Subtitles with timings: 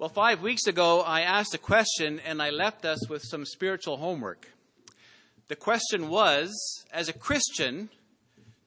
[0.00, 3.98] Well, five weeks ago, I asked a question and I left us with some spiritual
[3.98, 4.48] homework.
[5.48, 7.90] The question was As a Christian,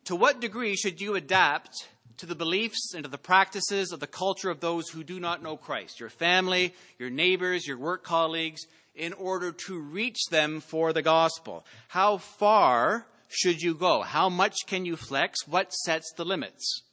[0.06, 4.06] to what degree should you adapt to the beliefs and to the practices of the
[4.06, 8.68] culture of those who do not know Christ, your family, your neighbors, your work colleagues,
[8.94, 11.66] in order to reach them for the gospel?
[11.88, 14.04] How far should you go?
[14.04, 15.48] How much can you flex?
[15.48, 16.84] What sets the limits?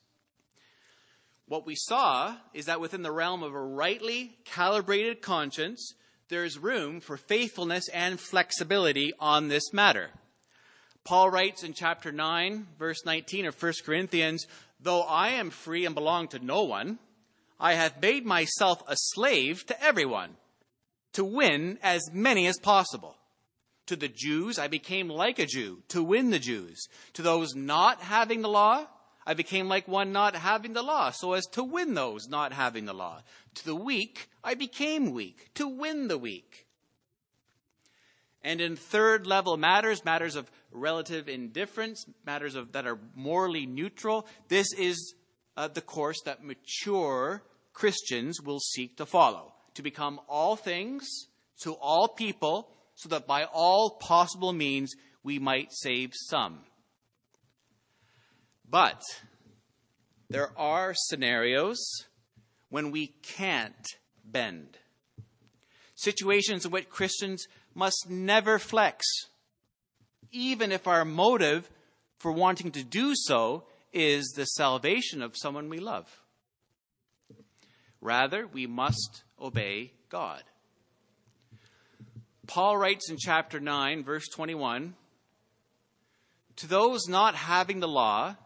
[1.50, 5.94] What we saw is that within the realm of a rightly calibrated conscience,
[6.28, 10.10] there's room for faithfulness and flexibility on this matter.
[11.02, 14.46] Paul writes in chapter 9, verse 19 of 1 Corinthians,
[14.78, 17.00] Though I am free and belong to no one,
[17.58, 20.36] I have made myself a slave to everyone
[21.14, 23.16] to win as many as possible.
[23.86, 26.86] To the Jews, I became like a Jew to win the Jews.
[27.14, 28.86] To those not having the law,
[29.26, 32.86] I became like one not having the law, so as to win those not having
[32.86, 33.22] the law.
[33.56, 36.66] To the weak, I became weak to win the weak.
[38.42, 44.26] And in third level matters, matters of relative indifference, matters of, that are morally neutral,
[44.48, 45.14] this is
[45.56, 47.42] uh, the course that mature
[47.74, 49.52] Christians will seek to follow.
[49.74, 51.06] To become all things
[51.62, 56.60] to all people, so that by all possible means we might save some.
[58.70, 59.02] But
[60.28, 62.06] there are scenarios
[62.68, 64.78] when we can't bend.
[65.96, 69.04] Situations in which Christians must never flex,
[70.30, 71.68] even if our motive
[72.18, 76.20] for wanting to do so is the salvation of someone we love.
[78.00, 80.42] Rather, we must obey God.
[82.46, 84.94] Paul writes in chapter 9, verse 21
[86.56, 88.36] To those not having the law,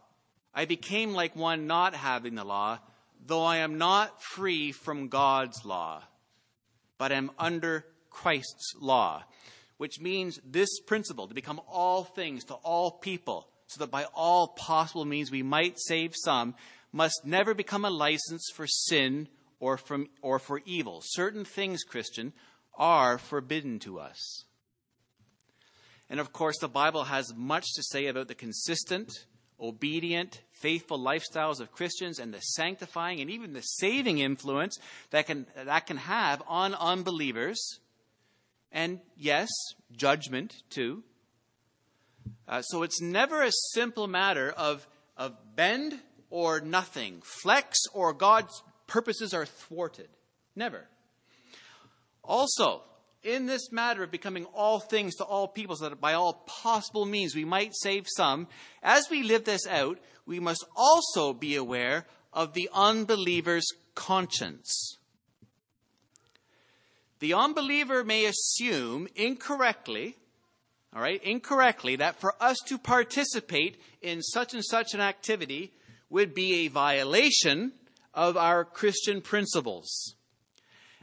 [0.55, 2.79] I became like one not having the law,
[3.27, 6.03] though I am not free from God's law,
[6.99, 9.25] but am under Christ's law,
[9.79, 14.49] which means this principle to become all things to all people, so that by all
[14.49, 16.55] possible means we might save some,
[16.93, 19.29] must never become a license for sin
[19.59, 21.01] or, from, or for evil.
[21.03, 22.33] Certain things, Christian,
[22.77, 24.45] are forbidden to us.
[26.09, 29.11] And of course, the Bible has much to say about the consistent,
[29.61, 34.79] obedient, faithful lifestyles of Christians and the sanctifying and even the saving influence
[35.11, 37.81] that can, that can have on unbelievers
[38.75, 39.49] and yes,
[39.93, 41.05] judgment too.
[42.49, 48.63] Uh, so it's never a simple matter of, of bend or nothing, flex or God's
[48.87, 50.09] purposes are thwarted.
[50.57, 50.89] Never.
[52.23, 52.83] Also,
[53.25, 57.07] in this matter of becoming all things to all people, so that by all possible
[57.07, 58.47] means we might save some,
[58.83, 64.99] as we live this out, we must also be aware of the unbeliever's conscience.
[67.21, 70.17] The unbeliever may assume incorrectly,
[70.95, 75.73] all right, incorrectly, that for us to participate in such and such an activity
[76.11, 77.73] would be a violation
[78.13, 80.15] of our Christian principles.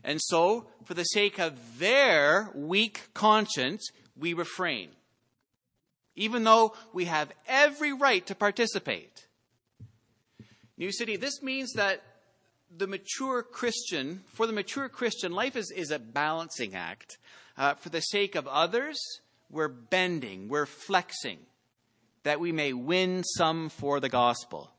[0.04, 4.90] And so, for the sake of their weak conscience, we refrain.
[6.16, 9.28] Even though we have every right to participate.
[10.78, 12.02] New City, this means that
[12.76, 17.18] the mature Christian, for the mature Christian, life is, is a balancing act.
[17.58, 19.00] Uh, for the sake of others,
[19.50, 21.40] we're bending, we're flexing,
[22.24, 24.72] that we may win some for the gospel.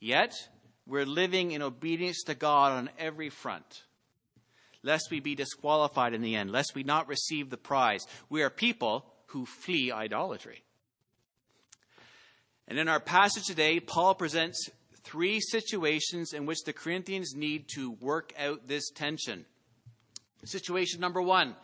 [0.00, 0.32] Yet,
[0.86, 3.82] we're living in obedience to God on every front,
[4.84, 8.06] lest we be disqualified in the end, lest we not receive the prize.
[8.28, 10.62] We are people who flee idolatry.
[12.68, 14.70] And in our passage today, Paul presents
[15.02, 19.44] three situations in which the Corinthians need to work out this tension.
[20.44, 21.56] Situation number one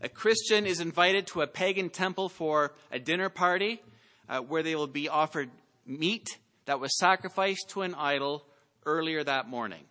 [0.00, 3.80] a Christian is invited to a pagan temple for a dinner party
[4.28, 5.50] uh, where they will be offered
[5.86, 6.28] meat
[6.66, 8.44] that was sacrificed to an idol
[8.84, 9.84] earlier that morning.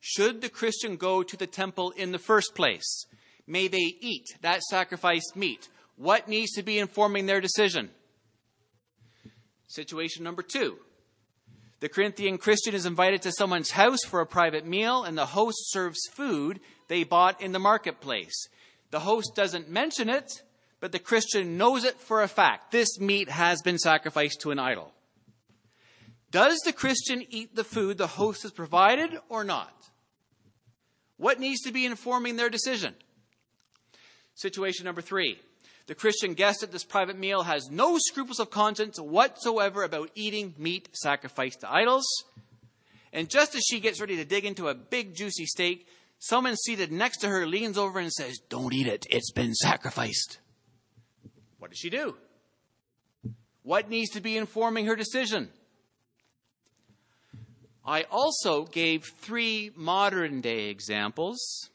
[0.00, 3.06] Should the Christian go to the temple in the first place?
[3.46, 5.68] May they eat that sacrificed meat?
[5.96, 7.90] What needs to be informing their decision?
[9.68, 10.78] Situation number two
[11.80, 15.72] the Corinthian Christian is invited to someone's house for a private meal, and the host
[15.72, 18.48] serves food they bought in the marketplace.
[18.90, 20.42] The host doesn't mention it,
[20.80, 22.70] but the Christian knows it for a fact.
[22.70, 24.92] This meat has been sacrificed to an idol.
[26.30, 29.89] Does the Christian eat the food the host has provided or not?
[31.20, 32.94] What needs to be informing their decision?
[34.34, 35.38] Situation number three.
[35.86, 40.54] The Christian guest at this private meal has no scruples of conscience whatsoever about eating
[40.56, 42.06] meat sacrificed to idols.
[43.12, 45.86] And just as she gets ready to dig into a big juicy steak,
[46.20, 50.38] someone seated next to her leans over and says, Don't eat it, it's been sacrificed.
[51.58, 52.16] What does she do?
[53.62, 55.50] What needs to be informing her decision?
[57.84, 61.70] I also gave three modern day examples,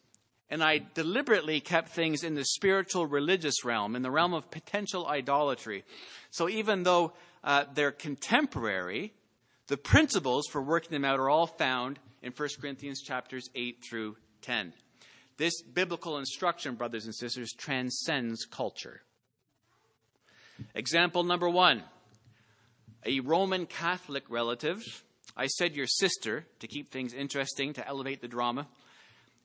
[0.50, 5.08] and I deliberately kept things in the spiritual religious realm, in the realm of potential
[5.08, 5.84] idolatry.
[6.30, 7.14] So even though
[7.44, 9.14] uh, they're contemporary,
[9.68, 14.18] the principles for working them out are all found in 1 Corinthians chapters 8 through
[14.42, 14.74] 10.
[15.38, 19.02] This biblical instruction, brothers and sisters, transcends culture.
[20.74, 21.84] Example number one
[23.06, 25.04] a Roman Catholic relative
[25.38, 28.68] I said your sister, to keep things interesting, to elevate the drama,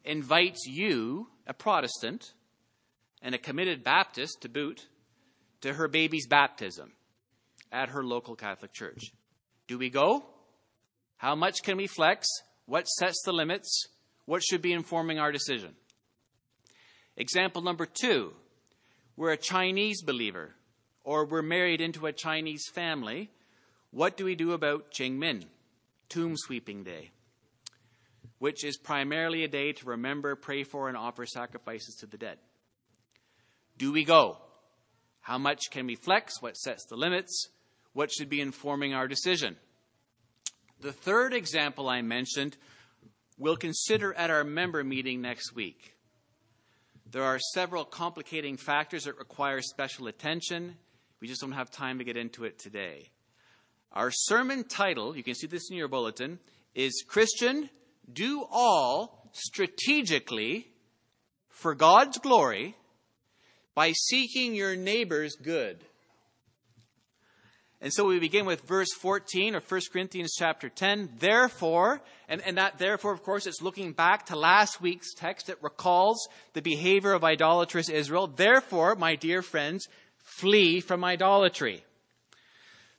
[0.05, 2.33] invites you, a Protestant,
[3.23, 4.87] and a committed Baptist to boot,
[5.63, 6.93] to her baby's baptism
[7.73, 9.13] at her local Catholic church.
[9.67, 10.25] Do we go?
[11.17, 12.27] How much can we flex?
[12.67, 13.89] What sets the limits?
[14.25, 15.75] What should be informing our decision?
[17.17, 18.33] Example number two
[19.17, 20.55] we're a Chinese believer,
[21.05, 23.31] or we're married into a Chinese family.
[23.91, 25.45] What do we do about Qingming?
[26.11, 27.13] Tomb Sweeping Day,
[28.39, 32.39] which is primarily a day to remember, pray for, and offer sacrifices to the dead.
[33.79, 34.37] Do we go?
[35.21, 36.43] How much can we flex?
[36.43, 37.49] What sets the limits?
[37.93, 39.57] What should be informing our decision?
[40.81, 42.57] The third example I mentioned
[43.39, 45.95] we'll consider at our member meeting next week.
[47.11, 50.77] There are several complicating factors that require special attention.
[51.21, 53.11] We just don't have time to get into it today.
[53.93, 56.39] Our sermon title, you can see this in your bulletin,
[56.77, 57.71] is Christian,
[58.13, 60.69] Do All Strategically
[61.49, 62.77] for God's Glory
[63.75, 65.85] by Seeking Your Neighbor's Good.
[67.81, 71.15] And so we begin with verse 14 of 1 Corinthians chapter 10.
[71.19, 75.63] Therefore, and, and that therefore, of course, it's looking back to last week's text that
[75.63, 78.29] recalls the behavior of idolatrous Israel.
[78.29, 79.89] Therefore, my dear friends,
[80.19, 81.83] flee from idolatry.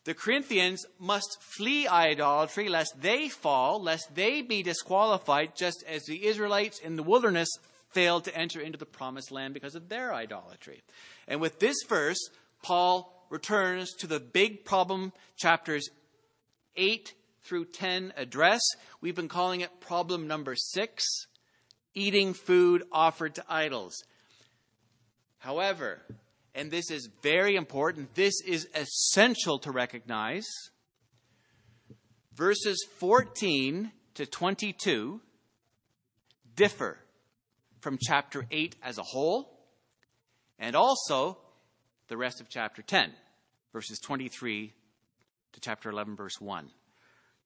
[0.03, 6.25] The Corinthians must flee idolatry lest they fall, lest they be disqualified, just as the
[6.25, 7.49] Israelites in the wilderness
[7.89, 10.81] failed to enter into the promised land because of their idolatry.
[11.27, 12.29] And with this verse,
[12.63, 15.89] Paul returns to the big problem chapters
[16.75, 17.13] 8
[17.43, 18.61] through 10 address.
[19.01, 21.27] We've been calling it problem number 6
[21.93, 24.03] eating food offered to idols.
[25.39, 26.01] However,
[26.53, 30.47] and this is very important, this is essential to recognize.
[32.33, 35.21] Verses 14 to 22
[36.55, 36.97] differ
[37.79, 39.59] from chapter 8 as a whole,
[40.59, 41.37] and also
[42.07, 43.11] the rest of chapter 10,
[43.73, 44.73] verses 23
[45.53, 46.69] to chapter 11, verse 1.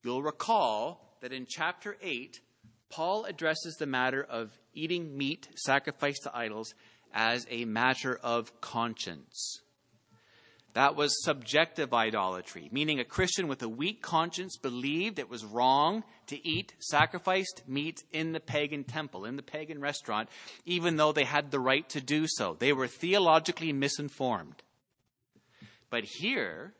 [0.02, 2.40] You'll recall that in chapter 8,
[2.90, 6.74] Paul addresses the matter of eating meat sacrificed to idols
[7.12, 9.60] as a matter of conscience.
[10.76, 16.04] That was subjective idolatry, meaning a Christian with a weak conscience believed it was wrong
[16.26, 20.28] to eat sacrificed meat in the pagan temple, in the pagan restaurant,
[20.66, 22.56] even though they had the right to do so.
[22.58, 24.62] They were theologically misinformed.
[25.88, 26.74] But here,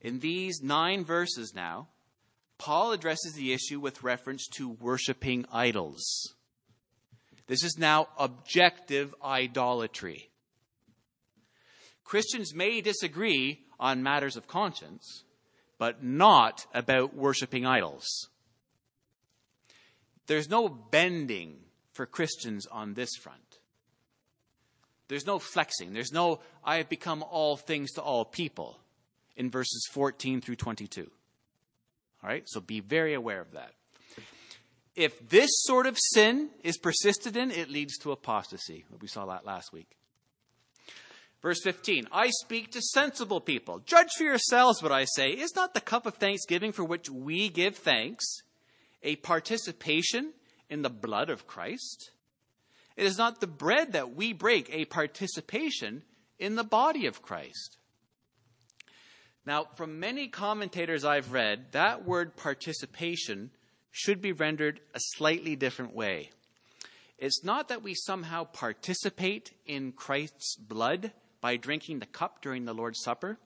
[0.00, 1.86] in these nine verses now,
[2.58, 6.34] Paul addresses the issue with reference to worshiping idols.
[7.46, 10.30] This is now objective idolatry.
[12.04, 15.24] Christians may disagree on matters of conscience,
[15.78, 18.28] but not about worshiping idols.
[20.26, 21.58] There's no bending
[21.92, 23.40] for Christians on this front.
[25.08, 25.92] There's no flexing.
[25.92, 28.80] There's no, I have become all things to all people
[29.36, 31.08] in verses 14 through 22.
[32.22, 33.72] All right, so be very aware of that
[34.96, 38.84] if this sort of sin is persisted in, it leads to apostasy.
[39.00, 39.96] We saw that last week.
[41.42, 43.80] Verse 15 I speak to sensible people.
[43.80, 45.30] Judge for yourselves what I say.
[45.30, 48.24] Is not the cup of thanksgiving for which we give thanks
[49.02, 50.32] a participation
[50.70, 52.10] in the blood of Christ?
[52.96, 56.02] It is not the bread that we break a participation
[56.38, 57.76] in the body of Christ.
[59.44, 63.50] Now, from many commentators I've read, that word participation
[63.96, 66.30] should be rendered a slightly different way.
[67.16, 72.74] It's not that we somehow participate in Christ's blood by drinking the cup during the
[72.74, 73.38] Lord's Supper.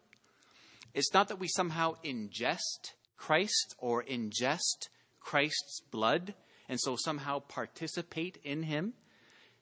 [0.93, 4.89] It's not that we somehow ingest Christ or ingest
[5.21, 6.35] Christ's blood
[6.69, 8.95] and so somehow participate in him.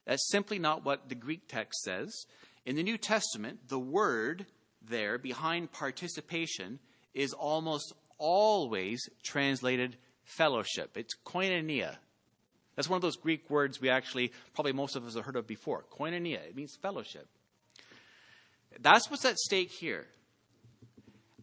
[0.06, 2.24] That's simply not what the Greek text says.
[2.64, 4.46] In the New Testament, the word
[4.80, 6.78] there behind participation
[7.12, 10.96] is almost always translated fellowship.
[10.96, 11.96] It's koinonia.
[12.76, 15.46] That's one of those Greek words we actually, probably most of us have heard of
[15.46, 15.84] before.
[15.98, 17.26] Koinonia, it means fellowship.
[18.78, 20.06] That's what's at stake here.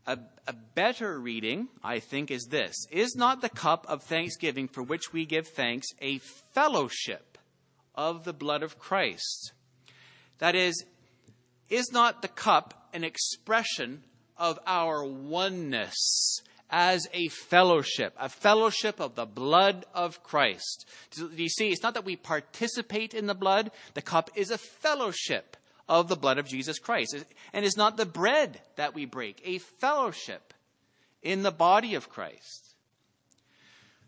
[0.07, 4.83] A, a, better reading, I think, is this Is not the cup of thanksgiving for
[4.83, 6.19] which we give thanks a
[6.53, 7.39] fellowship
[7.95, 9.51] of the blood of Christ?
[10.37, 10.85] That is,
[11.69, 14.03] is not the cup an expression
[14.37, 16.41] of our oneness
[16.77, 20.85] as a fellowship, a fellowship of the blood of Christ?
[21.11, 21.69] Do you see?
[21.69, 25.55] It's not that we participate in the blood, the cup is a fellowship
[25.87, 27.15] of the blood of Jesus Christ.
[27.53, 30.53] And it's not the bread that we break a fellowship
[31.23, 32.75] in the body of Christ?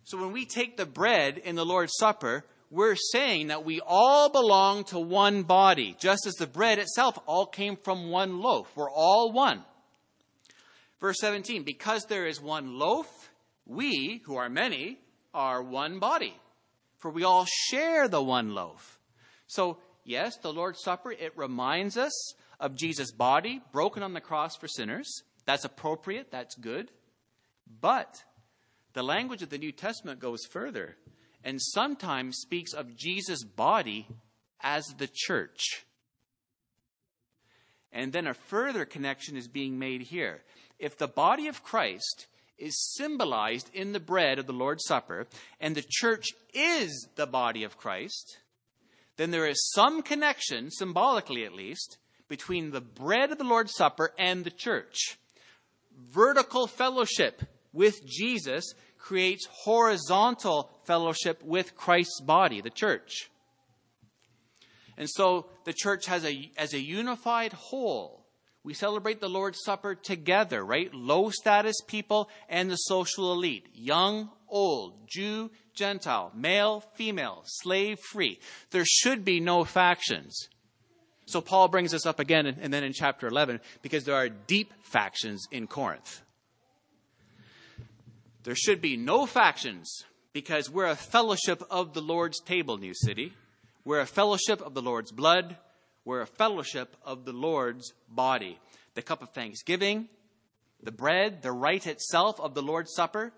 [0.03, 4.29] So when we take the bread in the Lord's Supper, we're saying that we all
[4.29, 8.69] belong to one body, just as the bread itself all came from one loaf.
[8.75, 9.63] We're all one.
[10.99, 13.31] Verse 17, because there is one loaf,
[13.65, 14.99] we, who are many,
[15.33, 16.35] are one body,
[16.97, 18.99] for we all share the one loaf.
[19.45, 19.77] So
[20.07, 24.69] Yes, the Lord's Supper, it reminds us of Jesus' body broken on the cross for
[24.69, 25.23] sinners.
[25.45, 26.91] That's appropriate, that's good.
[27.81, 28.23] But
[28.93, 30.95] the language of the New Testament goes further
[31.43, 34.07] and sometimes speaks of Jesus' body
[34.61, 35.85] as the church.
[37.91, 40.41] And then a further connection is being made here.
[40.79, 45.27] If the body of Christ is symbolized in the bread of the Lord's Supper,
[45.59, 48.37] and the church is the body of Christ,
[49.17, 54.11] then there is some connection, symbolically at least, between the bread of the Lord's Supper
[54.17, 55.17] and the church.
[56.11, 57.41] Vertical fellowship
[57.73, 63.29] with Jesus creates horizontal fellowship with Christ's body, the church.
[64.97, 68.25] And so the church has a, as a unified whole.
[68.67, 70.93] We celebrate the Lord's Supper together, right?
[70.93, 78.41] Low status people and the social elite, young, old, Jew, Gentile, male, female, slave free.
[78.71, 80.49] There should be no factions.
[81.27, 84.73] So Paul brings this up again and then in chapter 11 because there are deep
[84.83, 86.21] factions in Corinth.
[88.43, 93.31] There should be no factions because we're a fellowship of the Lord's table, New City.
[93.85, 95.55] We're a fellowship of the Lord's blood.
[96.07, 98.59] We're a fellowship of the Lord's body.
[98.93, 100.07] The cup of thanksgiving,
[100.81, 103.33] the bread, the rite itself of the Lord's Supper,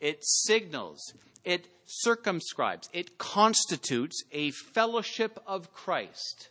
[0.00, 0.98] it signals,
[1.44, 6.48] it circumscribes, it constitutes a fellowship of Christ,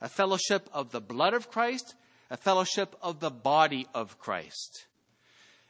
[0.00, 1.94] a fellowship of the blood of Christ,
[2.30, 4.86] a fellowship of the body of Christ.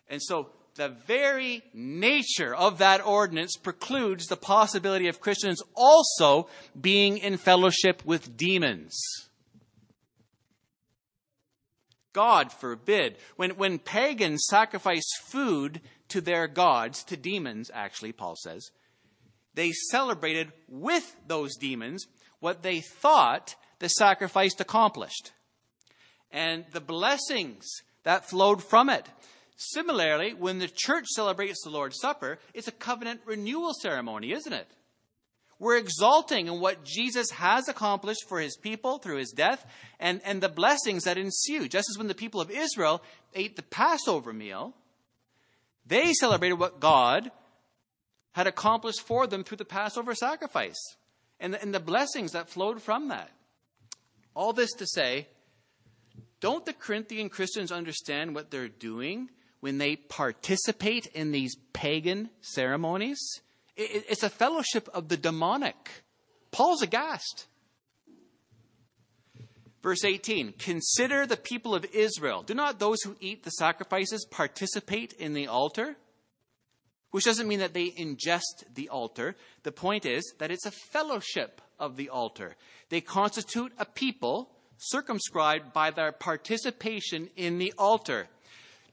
[0.09, 7.19] And so the very nature of that ordinance precludes the possibility of Christians also being
[7.19, 8.99] in fellowship with demons.
[12.13, 13.19] God forbid.
[13.37, 18.71] When, when pagans sacrifice food to their gods, to demons, actually, Paul says,
[19.55, 22.07] they celebrated with those demons
[22.41, 25.33] what they thought the sacrifice accomplished
[26.31, 27.67] and the blessings
[28.05, 29.07] that flowed from it.
[29.57, 34.69] Similarly, when the church celebrates the Lord's Supper, it's a covenant renewal ceremony, isn't it?
[35.59, 39.65] We're exalting in what Jesus has accomplished for his people through his death
[39.99, 41.67] and, and the blessings that ensue.
[41.69, 43.03] Just as when the people of Israel
[43.35, 44.75] ate the Passover meal,
[45.87, 47.31] they celebrated what God
[48.33, 50.97] had accomplished for them through the Passover sacrifice
[51.41, 53.31] and the, and the blessings that flowed from that.
[54.35, 55.29] All this to say,
[56.41, 63.19] don't the Corinthian Christians understand what they're doing when they participate in these pagan ceremonies?
[63.77, 65.91] It's a fellowship of the demonic.
[66.51, 67.47] Paul's aghast.
[69.83, 72.43] Verse 18 Consider the people of Israel.
[72.43, 75.97] Do not those who eat the sacrifices participate in the altar?
[77.11, 79.37] Which doesn't mean that they ingest the altar.
[79.63, 82.57] The point is that it's a fellowship of the altar.
[82.89, 88.29] They constitute a people circumscribed by their participation in the altar.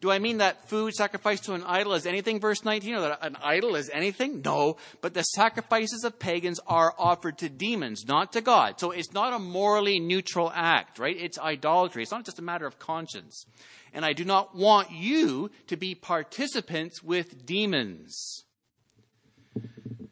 [0.04, 3.20] Do I mean that food sacrificed to an idol is anything, verse 19, or that
[3.22, 4.42] an idol is anything?
[4.44, 8.82] No, but the sacrifices of pagans are offered to demons, not to God.
[8.82, 11.16] So it's not a morally neutral act, right?
[11.18, 12.04] It's idolatry.
[12.04, 13.46] It's not just a matter of conscience.
[13.94, 18.44] And I do not want you to be participants with demons.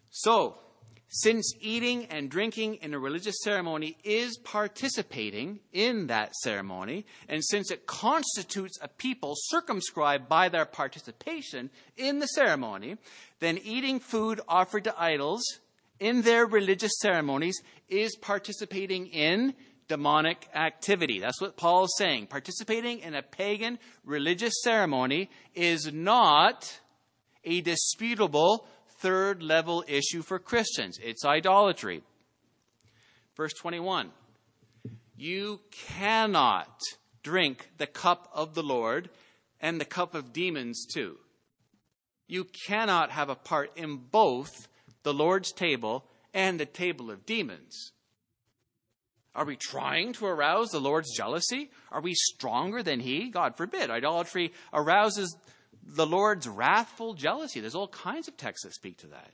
[0.09, 0.57] So,
[1.13, 7.69] since eating and drinking in a religious ceremony is participating in that ceremony, and since
[7.69, 12.95] it constitutes a people circumscribed by their participation in the ceremony,
[13.39, 15.43] then eating food offered to idols
[15.99, 19.53] in their religious ceremonies is participating in
[19.89, 21.19] demonic activity.
[21.19, 22.27] That's what Paul is saying.
[22.27, 26.79] Participating in a pagan religious ceremony is not
[27.43, 28.65] a disputable
[29.01, 32.03] third level issue for Christians it's idolatry.
[33.35, 34.11] Verse 21
[35.17, 36.79] You cannot
[37.23, 39.09] drink the cup of the Lord
[39.59, 41.17] and the cup of demons too.
[42.27, 44.67] You cannot have a part in both
[45.03, 47.91] the Lord's table and the table of demons.
[49.33, 51.71] Are we trying to arouse the Lord's jealousy?
[51.89, 53.29] Are we stronger than He?
[53.29, 53.89] God forbid.
[53.89, 55.35] Idolatry arouses
[55.83, 57.59] the Lord's wrathful jealousy.
[57.59, 59.31] There's all kinds of texts that speak to that.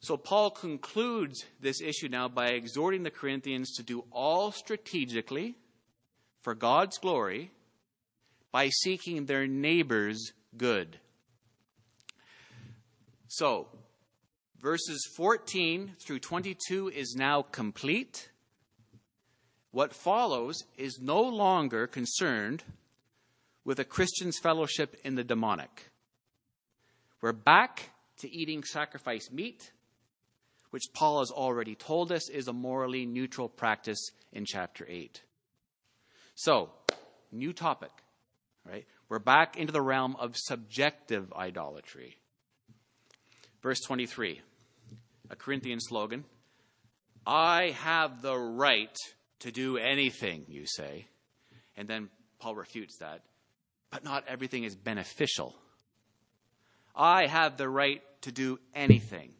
[0.00, 5.54] So Paul concludes this issue now by exhorting the Corinthians to do all strategically
[6.40, 7.52] for God's glory
[8.50, 10.98] by seeking their neighbor's good.
[13.28, 13.68] So,
[14.60, 18.28] verses 14 through 22 is now complete.
[19.70, 22.64] What follows is no longer concerned
[23.64, 25.90] with a Christian's fellowship in the demonic.
[27.20, 29.72] We're back to eating sacrificed meat,
[30.70, 35.22] which Paul has already told us is a morally neutral practice in chapter 8.
[36.34, 36.70] So,
[37.30, 37.92] new topic,
[38.64, 38.86] right?
[39.08, 42.16] We're back into the realm of subjective idolatry.
[43.62, 44.40] Verse 23,
[45.30, 46.24] a Corinthian slogan
[47.24, 48.96] I have the right
[49.40, 51.06] to do anything, you say.
[51.76, 52.08] And then
[52.40, 53.22] Paul refutes that.
[53.92, 55.54] But not everything is beneficial.
[56.96, 59.30] I have the right to do anything,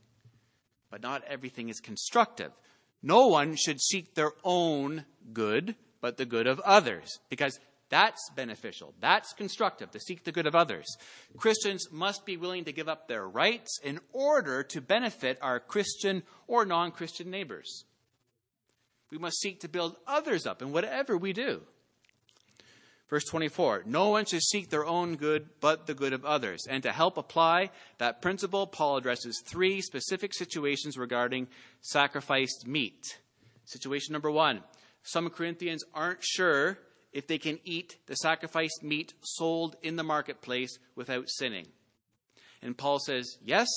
[0.90, 2.52] but not everything is constructive.
[3.02, 8.94] No one should seek their own good, but the good of others, because that's beneficial.
[9.00, 10.86] That's constructive to seek the good of others.
[11.36, 16.22] Christians must be willing to give up their rights in order to benefit our Christian
[16.46, 17.84] or non Christian neighbors.
[19.10, 21.62] We must seek to build others up in whatever we do.
[23.12, 26.66] Verse 24 No one should seek their own good, but the good of others.
[26.66, 31.48] And to help apply that principle, Paul addresses three specific situations regarding
[31.82, 33.18] sacrificed meat.
[33.66, 34.62] Situation number one
[35.02, 36.78] some Corinthians aren't sure
[37.12, 41.66] if they can eat the sacrificed meat sold in the marketplace without sinning.
[42.62, 43.68] And Paul says, Yes,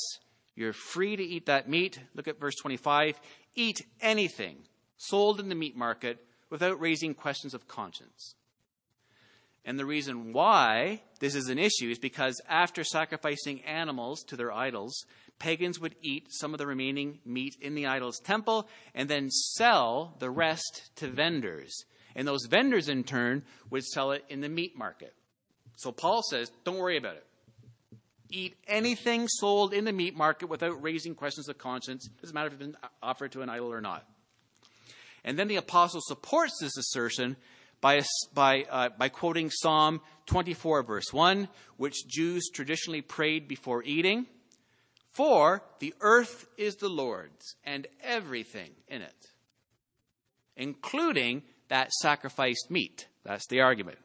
[0.55, 1.99] you're free to eat that meat.
[2.13, 3.19] Look at verse 25.
[3.55, 4.59] Eat anything
[4.95, 8.35] sold in the meat market without raising questions of conscience.
[9.65, 14.51] And the reason why this is an issue is because after sacrificing animals to their
[14.51, 15.05] idols,
[15.39, 20.15] pagans would eat some of the remaining meat in the idol's temple and then sell
[20.19, 21.85] the rest to vendors.
[22.15, 25.13] And those vendors, in turn, would sell it in the meat market.
[25.77, 27.25] So Paul says, don't worry about it.
[28.29, 32.05] Eat anything sold in the meat market without raising questions of conscience.
[32.05, 34.07] It Doesn't matter if it's been offered to an idol or not.
[35.23, 37.35] And then the apostle supports this assertion
[37.81, 44.25] by, by, uh, by quoting Psalm 24, verse 1, which Jews traditionally prayed before eating.
[45.11, 49.29] For the earth is the Lord's and everything in it,
[50.57, 53.07] including that sacrificed meat.
[53.23, 53.97] That's the argument.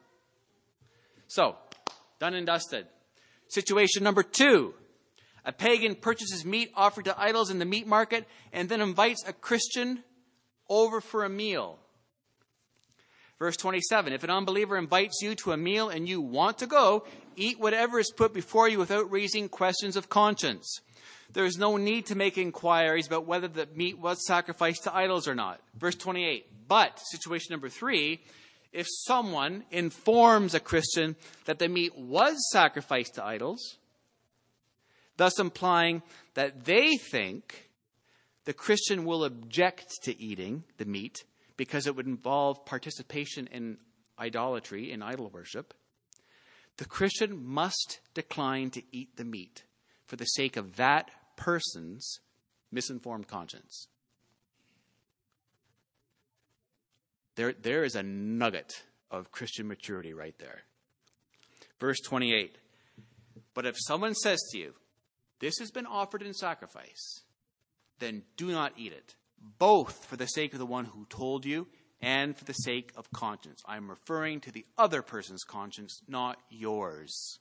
[1.26, 1.56] So,
[2.18, 2.86] done and dusted.
[3.48, 4.74] Situation number two.
[5.44, 9.32] A pagan purchases meat offered to idols in the meat market and then invites a
[9.32, 10.04] Christian
[10.68, 11.78] over for a meal.
[13.40, 17.04] Verse 27 If an unbeliever invites you to a meal and you want to go,
[17.34, 20.80] eat whatever is put before you without raising questions of conscience.
[21.32, 25.26] There is no need to make inquiries about whether the meat was sacrificed to idols
[25.26, 25.60] or not.
[25.74, 28.20] Verse 28 but, situation number three,
[28.72, 33.78] if someone informs a Christian that the meat was sacrificed to idols,
[35.16, 36.02] thus implying
[36.34, 37.70] that they think
[38.44, 41.24] the Christian will object to eating the meat
[41.60, 43.76] because it would involve participation in
[44.18, 45.74] idolatry, in idol worship,
[46.78, 49.64] the Christian must decline to eat the meat
[50.06, 52.20] for the sake of that person's
[52.72, 53.88] misinformed conscience.
[57.34, 60.62] There, there is a nugget of Christian maturity right there.
[61.78, 62.56] Verse 28
[63.52, 64.72] But if someone says to you,
[65.40, 67.20] This has been offered in sacrifice,
[67.98, 71.66] then do not eat it, both for the sake of the one who told you
[72.00, 73.62] and for the sake of conscience.
[73.66, 77.38] I'm referring to the other person's conscience, not yours.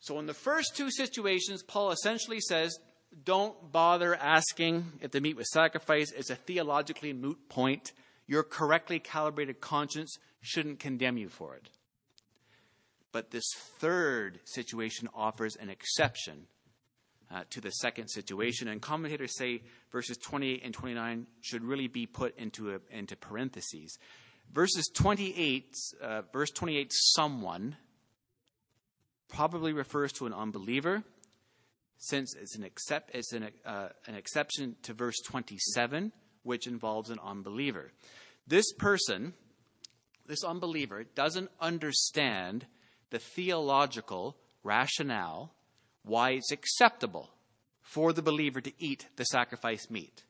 [0.00, 2.78] So, in the first two situations, Paul essentially says,
[3.24, 6.14] don't bother asking if the meat was sacrificed.
[6.16, 7.92] It's a theologically moot point
[8.28, 11.70] your correctly calibrated conscience shouldn't condemn you for it.
[13.10, 16.46] But this third situation offers an exception
[17.30, 18.68] uh, to the second situation.
[18.68, 23.98] And commentators say verses 28 and 29 should really be put into, a, into parentheses.
[24.52, 27.76] Verses 28, uh, verse 28, someone,
[29.28, 31.04] probably refers to an unbeliever
[31.98, 36.12] since it's an, accept, it's an, uh, an exception to verse 27,
[36.44, 37.92] which involves an unbeliever.
[38.46, 39.34] This person,
[40.26, 42.66] this unbeliever, doesn't understand
[43.10, 45.52] the theological rationale
[46.08, 47.30] why it's acceptable
[47.80, 50.24] for the believer to eat the sacrificed meat.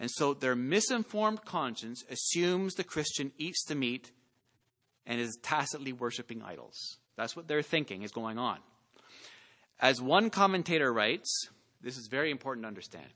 [0.00, 4.12] And so their misinformed conscience assumes the Christian eats the meat
[5.06, 6.98] and is tacitly worshiping idols.
[7.16, 8.58] That's what they're thinking is going on.
[9.80, 11.48] As one commentator writes,
[11.80, 13.06] this is very important to understand.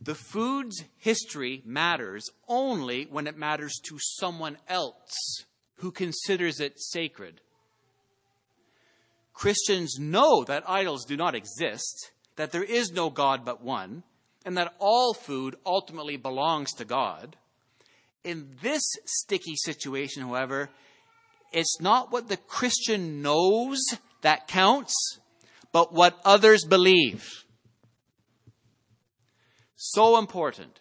[0.00, 5.44] The food's history matters only when it matters to someone else
[5.76, 7.40] who considers it sacred.
[9.38, 14.02] Christians know that idols do not exist, that there is no God but one,
[14.44, 17.36] and that all food ultimately belongs to God.
[18.24, 20.70] In this sticky situation, however,
[21.52, 23.78] it's not what the Christian knows
[24.22, 25.20] that counts,
[25.70, 27.44] but what others believe.
[29.76, 30.80] So important.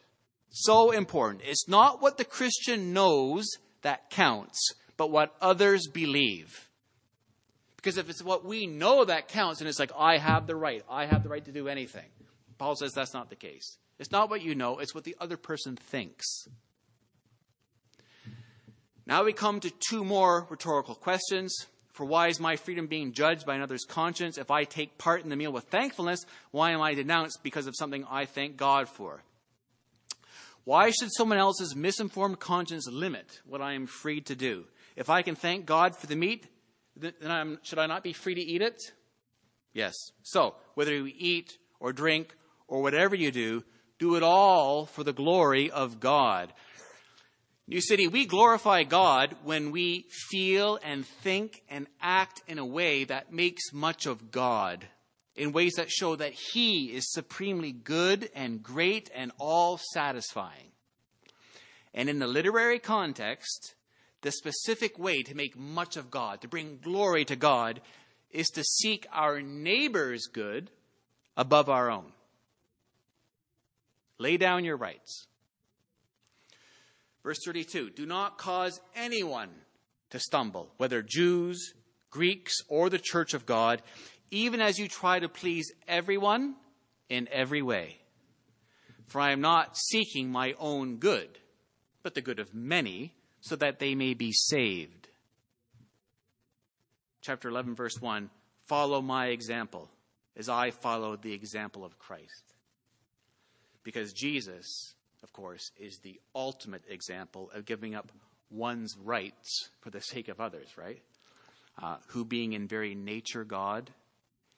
[0.50, 1.44] So important.
[1.46, 3.46] It's not what the Christian knows
[3.84, 6.67] that counts, but what others believe.
[7.88, 10.84] Because if it's what we know that counts, and it's like, I have the right,
[10.90, 12.04] I have the right to do anything.
[12.58, 13.78] Paul says that's not the case.
[13.98, 16.50] It's not what you know, it's what the other person thinks.
[19.06, 21.56] Now we come to two more rhetorical questions.
[21.94, 24.38] For why is my freedom being judged by another's conscience?
[24.38, 27.76] If I take part in the meal with thankfulness, why am I denounced because of
[27.78, 29.24] something I thank God for?
[30.66, 34.66] Why should someone else's misinformed conscience limit what I am free to do?
[34.98, 36.48] If I can thank God for the meat,
[37.00, 38.92] then should I not be free to eat it?
[39.74, 39.94] Yes.
[40.24, 42.36] So, whether you eat or drink
[42.68, 43.64] or whatever you do,
[44.00, 46.54] do it all for the glory of God.
[47.68, 53.04] New City, we glorify God when we feel and think and act in a way
[53.04, 54.88] that makes much of God,
[55.36, 60.72] in ways that show that He is supremely good and great and all satisfying.
[61.94, 63.76] And in the literary context,
[64.22, 67.82] the specific way to make much of God, to bring glory to God,
[68.32, 70.72] is to seek our neighbor's good
[71.36, 72.12] above our own.
[74.18, 75.28] Lay down your rights.
[77.24, 79.50] Verse 32 Do not cause anyone
[80.10, 81.74] to stumble, whether Jews,
[82.10, 83.82] Greeks, or the church of God,
[84.32, 86.56] even as you try to please everyone
[87.10, 87.98] in every way.
[89.08, 91.40] For I am not seeking my own good,
[92.04, 93.14] but the good of many,
[93.48, 95.08] so that they may be saved.
[97.22, 98.30] Chapter 11, verse 1
[98.66, 99.90] Follow my example,
[100.36, 102.54] as I followed the example of Christ.
[103.84, 108.12] Because Jesus of course, is the ultimate example of giving up
[108.50, 111.02] one's rights for the sake of others, right?
[111.82, 113.92] Uh, who, being in very nature God,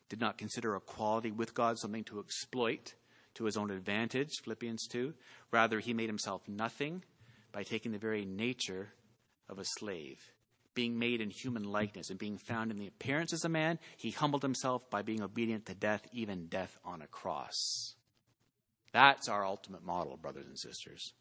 [0.10, 2.94] did not consider equality with God something to exploit
[3.36, 5.14] to his own advantage, Philippians 2.
[5.52, 7.04] Rather, he made himself nothing
[7.52, 8.90] by taking the very nature
[9.48, 10.20] of a slave.
[10.76, 14.12] Being made in human likeness and being found in the appearance as a man, he
[14.12, 17.96] humbled himself by being obedient to death, even death on a cross.
[18.94, 21.14] That's our ultimate model, brothers and sisters.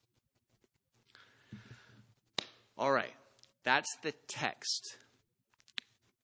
[2.76, 3.14] All right,
[3.64, 4.96] that's the text.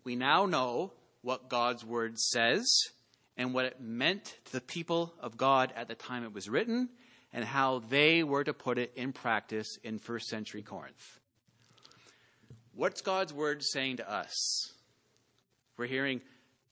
[0.05, 2.65] We now know what God's word says
[3.37, 6.91] and what it meant to the people of God at the time it was written
[7.35, 11.19] and how they were to put it in practice in first century Corinth.
[12.73, 14.73] What's God's word saying to us?
[15.77, 16.21] We're hearing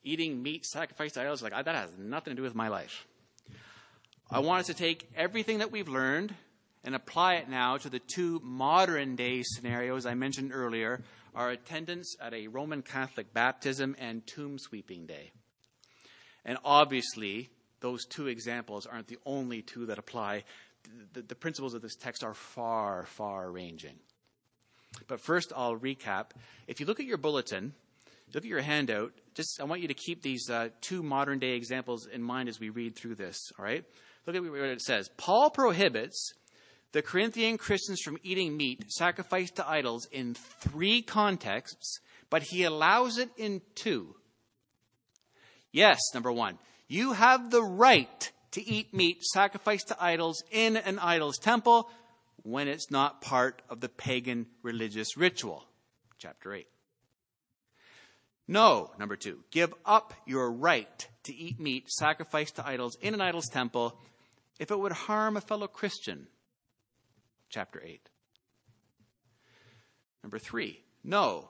[0.04, 3.06] eating meat sacrificed to idols, like that has nothing to do with my life.
[4.30, 6.34] I want us to take everything that we've learned
[6.84, 11.02] and apply it now to the two modern day scenarios I mentioned earlier
[11.34, 15.32] our attendance at a Roman Catholic baptism and tomb sweeping day.
[16.44, 17.50] And obviously,
[17.82, 20.44] those two examples aren't the only two that apply.
[21.12, 23.96] The, the, principles of this text are far, far ranging.
[25.06, 26.30] But first, I'll recap.
[26.66, 27.74] If you look at your bulletin,
[28.32, 31.52] look at your handout, just I want you to keep these uh, two modern day
[31.52, 33.84] examples in mind as we read through this, all right?
[34.26, 35.10] Look at what it says.
[35.16, 36.34] Paul prohibits
[36.92, 43.18] the Corinthian Christians from eating meat sacrificed to idols in three contexts, but he allows
[43.18, 44.14] it in two.
[45.72, 46.58] Yes, number one,
[46.92, 51.88] you have the right to eat meat sacrificed to idols in an idol's temple
[52.42, 55.64] when it's not part of the pagan religious ritual.
[56.18, 56.66] Chapter 8.
[58.48, 63.20] No, number two, give up your right to eat meat sacrificed to idols in an
[63.20, 63.96] idol's temple
[64.58, 66.26] if it would harm a fellow Christian.
[67.48, 68.08] Chapter 8.
[70.22, 70.78] Number 3.
[71.04, 71.48] No,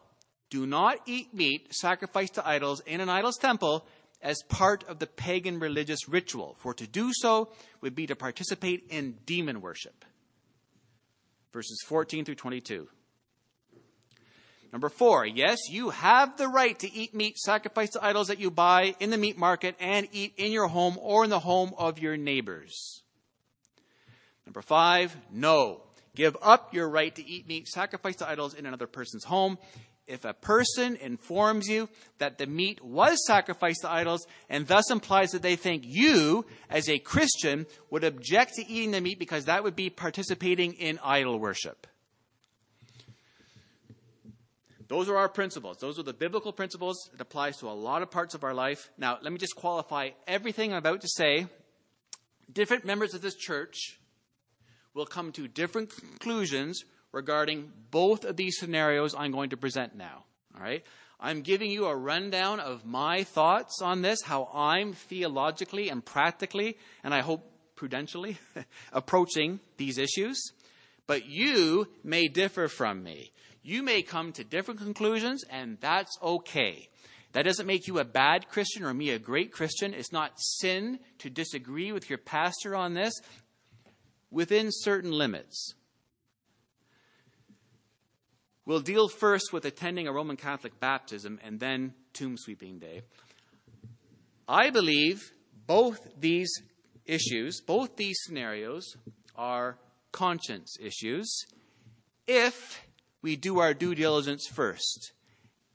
[0.51, 3.87] do not eat meat sacrificed to idols in an idol's temple
[4.23, 8.87] as part of the pagan religious ritual, for to do so would be to participate
[8.89, 10.05] in demon worship.
[11.53, 12.89] Verses 14 through 22.
[14.73, 18.51] Number four, yes, you have the right to eat meat sacrificed to idols that you
[18.51, 21.99] buy in the meat market and eat in your home or in the home of
[21.99, 23.03] your neighbors.
[24.47, 25.83] Number five, no.
[26.15, 29.59] Give up your right to eat meat sacrificed to idols in another person's home.
[30.07, 31.89] If a person informs you
[32.19, 36.89] that the meat was sacrificed to idols and thus implies that they think you, as
[36.89, 41.39] a Christian, would object to eating the meat because that would be participating in idol
[41.39, 41.87] worship.
[44.89, 45.79] Those are our principles.
[45.79, 47.09] Those are the biblical principles.
[47.15, 48.91] It applies to a lot of parts of our life.
[48.99, 51.47] Now, let me just qualify everything I'm about to say.
[52.53, 53.99] Different members of this church
[54.93, 60.25] will come to different conclusions regarding both of these scenarios I'm going to present now.
[60.55, 60.85] All right?
[61.21, 66.77] I'm giving you a rundown of my thoughts on this, how I'm theologically and practically,
[67.05, 68.39] and I hope prudentially,
[68.93, 70.53] approaching these issues.
[71.07, 73.33] But you may differ from me.
[73.63, 76.89] You may come to different conclusions, and that's okay.
[77.33, 79.95] That doesn't make you a bad Christian or me a great Christian.
[79.95, 83.15] It's not sin to disagree with your pastor on this
[84.31, 85.75] within certain limits.
[88.65, 93.03] We'll deal first with attending a Roman Catholic baptism and then tomb sweeping day.
[94.49, 95.33] I believe
[95.67, 96.51] both these
[97.05, 98.97] issues, both these scenarios,
[99.35, 99.79] are
[100.13, 101.47] conscience issues
[102.27, 102.87] if
[103.23, 105.13] we do our due diligence first.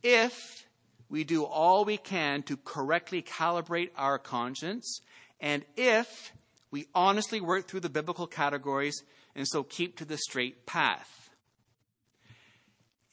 [0.03, 0.65] If
[1.09, 5.01] we do all we can to correctly calibrate our conscience,
[5.39, 6.33] and if
[6.71, 9.03] we honestly work through the biblical categories
[9.35, 11.26] and so keep to the straight path.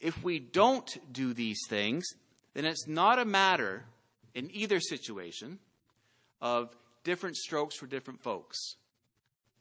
[0.04, 2.04] If we don't do these things,
[2.52, 3.84] then it's not a matter
[4.34, 5.58] in either situation
[6.42, 8.76] of different strokes for different folks.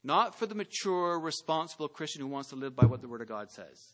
[0.03, 3.29] Not for the mature, responsible Christian who wants to live by what the Word of
[3.29, 3.93] God says.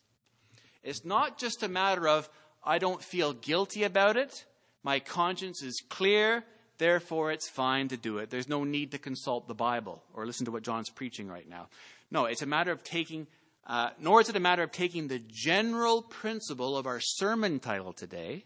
[0.82, 2.28] It's not just a matter of,
[2.64, 4.44] I don't feel guilty about it,
[4.82, 6.42] my conscience is clear,
[6.78, 8.28] therefore it's fine to do it.
[8.28, 11.68] There's no need to consult the Bible or listen to what John's preaching right now.
[12.10, 13.28] No, it's a matter of taking,
[13.66, 17.92] uh, nor is it a matter of taking the general principle of our sermon title
[17.92, 18.44] today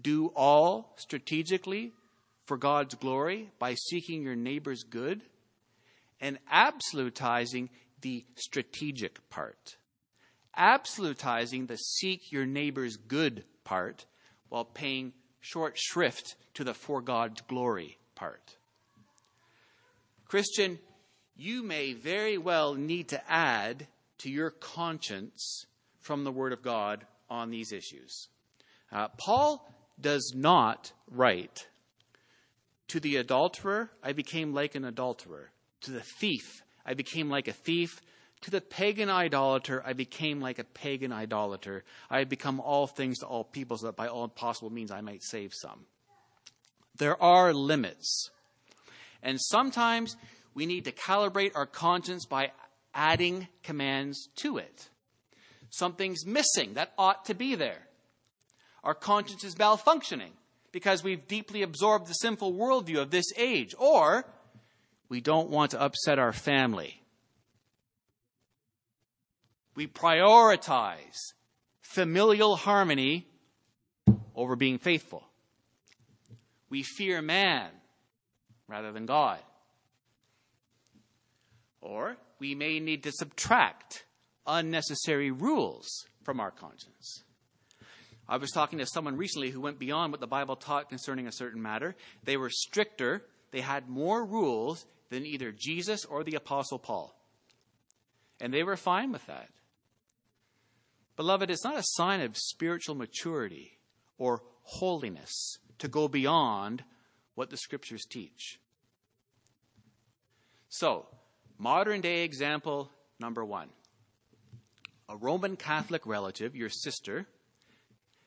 [0.00, 1.92] do all strategically
[2.44, 5.22] for God's glory by seeking your neighbor's good
[6.20, 7.68] and absolutizing
[8.00, 9.76] the strategic part.
[10.58, 14.06] Absolutizing the seek your neighbor's good part
[14.48, 18.56] while paying short shrift to the for God's glory part.
[20.26, 20.78] Christian,
[21.36, 23.86] you may very well need to add
[24.20, 25.66] to your conscience
[26.00, 28.28] from the Word of God on these issues.
[28.92, 29.66] Uh, Paul
[30.00, 31.68] does not write,
[32.88, 35.50] To the adulterer, I became like an adulterer.
[35.82, 38.00] To the thief, I became like a thief.
[38.42, 41.84] To the pagan idolater, I became like a pagan idolater.
[42.10, 45.02] I have become all things to all people, so that by all possible means I
[45.02, 45.84] might save some.
[46.96, 48.30] There are limits.
[49.22, 50.16] And sometimes
[50.54, 52.52] we need to calibrate our conscience by
[52.94, 54.88] adding commands to it.
[55.70, 57.86] Something's missing that ought to be there.
[58.82, 60.32] Our conscience is malfunctioning
[60.72, 64.24] because we've deeply absorbed the sinful worldview of this age, or
[65.08, 67.00] we don't want to upset our family
[69.80, 71.32] we prioritize
[71.80, 73.26] familial harmony
[74.34, 75.24] over being faithful.
[76.68, 77.70] We fear man
[78.68, 79.38] rather than God.
[81.80, 84.04] Or we may need to subtract
[84.46, 85.88] unnecessary rules
[86.22, 87.22] from our conscience.
[88.28, 91.32] I was talking to someone recently who went beyond what the Bible taught concerning a
[91.32, 91.96] certain matter.
[92.24, 97.16] They were stricter, they had more rules than either Jesus or the Apostle Paul.
[98.40, 99.48] And they were fine with that.
[101.16, 103.78] Beloved, it's not a sign of spiritual maturity
[104.16, 106.84] or holiness to go beyond
[107.34, 108.60] what the scriptures teach.
[110.68, 111.06] So,
[111.60, 113.68] modern day example number one
[115.10, 117.26] a Roman Catholic relative, your sister,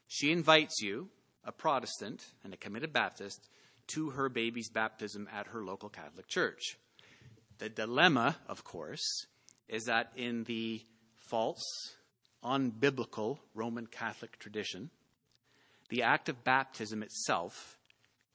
[0.08, 1.08] she invites you,
[1.46, 3.48] a Protestant and a committed Baptist,
[3.88, 6.78] to her baby's baptism at her local Catholic church.
[7.58, 9.28] The dilemma, of course,
[9.70, 10.82] is that in the
[11.16, 11.64] false
[12.44, 14.90] unbiblical Roman Catholic tradition,
[15.90, 17.78] the act of baptism itself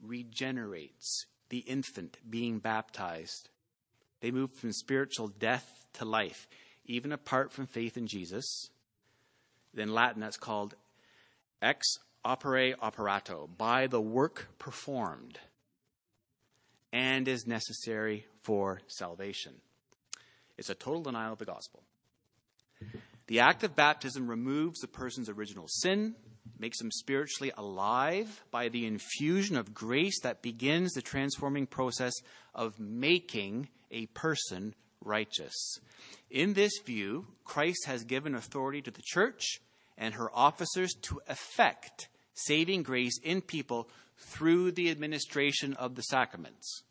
[0.03, 3.51] regenerates the infant being baptized.
[4.21, 6.49] They move from spiritual death to life,
[6.85, 8.71] even apart from faith in Jesus.
[9.77, 10.75] In Latin, that's called
[11.63, 15.39] ex opere operato, by the work performed.
[16.93, 19.53] and is necessary for salvation.
[20.57, 21.83] It's a total denial of the gospel.
[23.27, 26.15] The act of baptism removes the person's original sin,
[26.59, 32.15] makes them spiritually alive by the infusion of grace that begins the transforming process
[32.55, 35.79] of making a person righteous.
[36.31, 39.61] In this view, Christ has given authority to the church
[39.97, 46.83] and her officers to effect saving grace in people through the administration of the sacraments,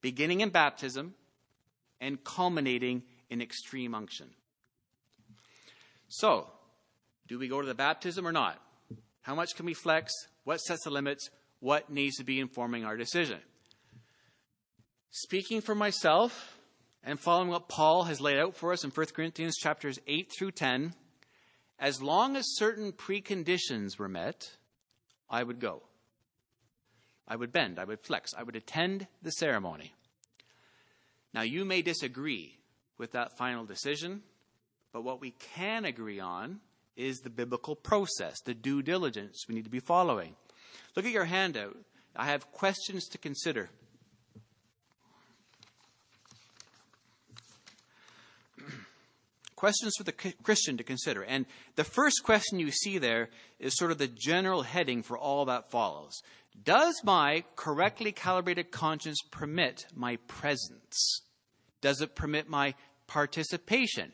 [0.00, 1.14] beginning in baptism
[2.00, 4.28] and culminating in extreme unction.
[6.08, 6.48] So,
[7.26, 8.60] do we go to the baptism or not?
[9.26, 10.12] How much can we flex?
[10.44, 11.30] What sets the limits?
[11.58, 13.40] What needs to be informing our decision?
[15.10, 16.60] Speaking for myself
[17.02, 20.52] and following what Paul has laid out for us in 1 Corinthians chapters 8 through
[20.52, 20.94] 10,
[21.80, 24.52] as long as certain preconditions were met,
[25.28, 25.82] I would go.
[27.26, 29.92] I would bend, I would flex, I would attend the ceremony.
[31.34, 32.60] Now, you may disagree
[32.96, 34.22] with that final decision,
[34.92, 36.60] but what we can agree on
[36.96, 40.34] is the biblical process, the due diligence we need to be following.
[40.94, 41.76] Look at your handout.
[42.14, 43.70] I have questions to consider.
[49.56, 51.24] questions for the Christian to consider.
[51.24, 55.46] And the first question you see there is sort of the general heading for all
[55.46, 56.22] that follows.
[56.62, 61.22] Does my correctly calibrated conscience permit my presence?
[61.80, 62.74] Does it permit my
[63.06, 64.12] participation?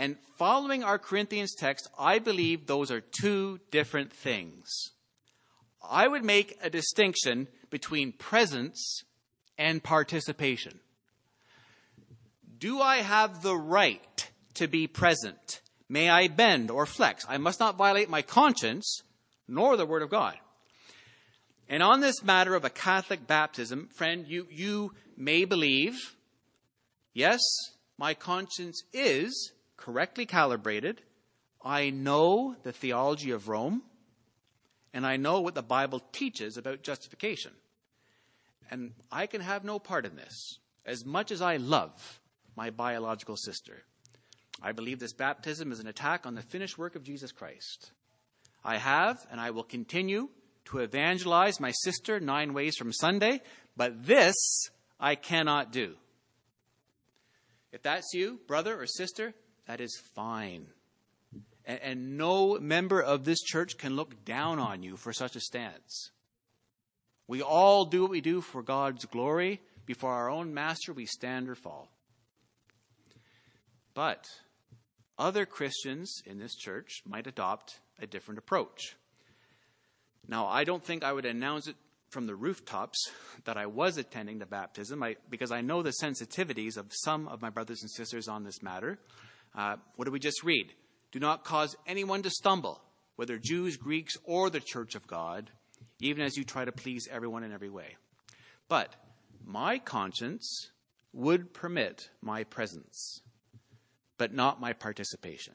[0.00, 4.92] And following our Corinthians text, I believe those are two different things.
[5.86, 9.04] I would make a distinction between presence
[9.58, 10.80] and participation.
[12.56, 15.60] Do I have the right to be present?
[15.86, 17.26] May I bend or flex?
[17.28, 19.02] I must not violate my conscience
[19.46, 20.38] nor the Word of God.
[21.68, 26.16] And on this matter of a Catholic baptism, friend, you, you may believe,
[27.12, 27.40] yes,
[27.98, 31.00] my conscience is correctly calibrated.
[31.64, 33.82] I know the theology of Rome,
[34.94, 37.52] and I know what the Bible teaches about justification.
[38.70, 42.20] And I can have no part in this, as much as I love
[42.56, 43.82] my biological sister.
[44.62, 47.92] I believe this baptism is an attack on the finished work of Jesus Christ.
[48.64, 50.28] I have, and I will continue
[50.66, 53.40] to evangelize my sister nine ways from Sunday,
[53.76, 54.36] but this
[55.00, 55.94] I cannot do.
[57.72, 59.32] If that's you, brother or sister,
[59.70, 60.66] that is fine.
[61.64, 65.40] And, and, no member of this church can look down on you for such a
[65.40, 66.10] stance.
[67.28, 69.60] We all do what we do for God's glory.
[69.86, 71.92] Before our own master, we stand or fall.
[73.94, 74.26] But
[75.16, 78.96] other Christians in this church might adopt a different approach.
[80.26, 81.76] Now, I don't think I would announce it
[82.08, 82.98] from the rooftops
[83.44, 87.40] that I was attending the baptism I, because I know the sensitivities of some of
[87.40, 88.98] my brothers and sisters on this matter.
[89.54, 90.72] Uh, what did we just read?
[91.12, 92.80] Do not cause anyone to stumble,
[93.16, 95.50] whether Jews, Greeks, or the church of God,
[96.00, 97.96] even as you try to please everyone in every way.
[98.68, 98.94] But
[99.44, 100.70] my conscience
[101.12, 103.22] would permit my presence
[104.20, 105.54] but not my participation.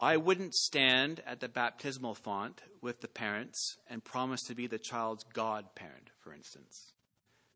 [0.00, 4.78] I wouldn't stand at the baptismal font with the parents and promise to be the
[4.78, 6.94] child's godparent, for instance,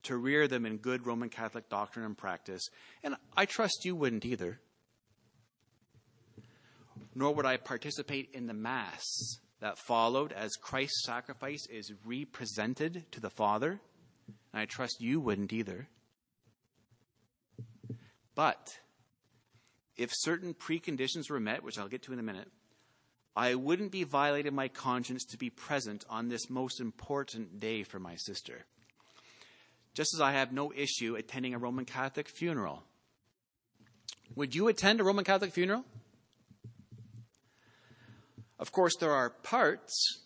[0.05, 2.69] to rear them in good Roman Catholic doctrine and practice,
[3.03, 4.61] and I trust you wouldn't either.
[7.15, 13.21] Nor would I participate in the Mass that followed as Christ's sacrifice is represented to
[13.21, 13.81] the Father,
[14.53, 15.89] and I trust you wouldn't either.
[18.35, 18.71] But
[19.97, 22.51] if certain preconditions were met, which I'll get to in a minute,
[23.37, 27.99] I wouldn't be violating my conscience to be present on this most important day for
[27.99, 28.67] my sister.
[29.95, 32.83] Just as I have no issue attending a Roman Catholic funeral.
[34.35, 35.85] Would you attend a Roman Catholic funeral?
[38.59, 40.23] Of course, there are parts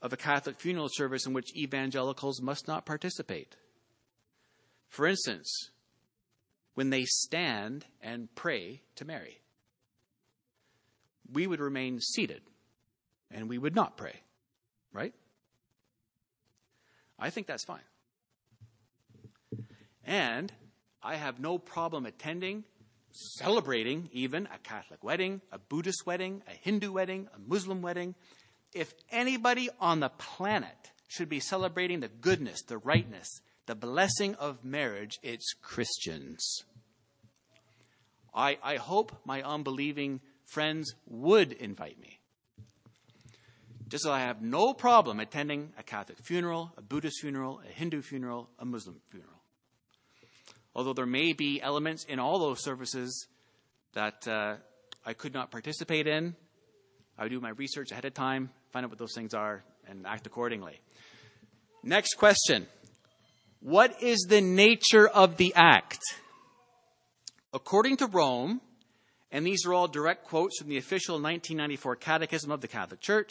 [0.00, 3.56] of a Catholic funeral service in which evangelicals must not participate.
[4.88, 5.70] For instance,
[6.74, 9.40] when they stand and pray to Mary.
[11.30, 12.42] We would remain seated
[13.30, 14.20] and we would not pray,
[14.92, 15.14] right?
[17.18, 17.80] I think that's fine.
[20.04, 20.52] And
[21.02, 22.64] I have no problem attending,
[23.10, 28.14] celebrating even a Catholic wedding, a Buddhist wedding, a Hindu wedding, a Muslim wedding.
[28.74, 33.28] If anybody on the planet should be celebrating the goodness, the rightness,
[33.66, 36.64] the blessing of marriage, it's Christians.
[38.34, 42.18] I, I hope my unbelieving friends would invite me.
[43.88, 48.00] Just as I have no problem attending a Catholic funeral, a Buddhist funeral, a Hindu
[48.00, 49.41] funeral, a Muslim funeral.
[50.74, 53.26] Although there may be elements in all those services
[53.92, 54.56] that uh,
[55.04, 56.34] I could not participate in,
[57.18, 60.06] I would do my research ahead of time, find out what those things are, and
[60.06, 60.80] act accordingly.
[61.82, 62.66] Next question
[63.60, 66.00] What is the nature of the act?
[67.52, 68.62] According to Rome,
[69.30, 73.30] and these are all direct quotes from the official 1994 Catechism of the Catholic Church.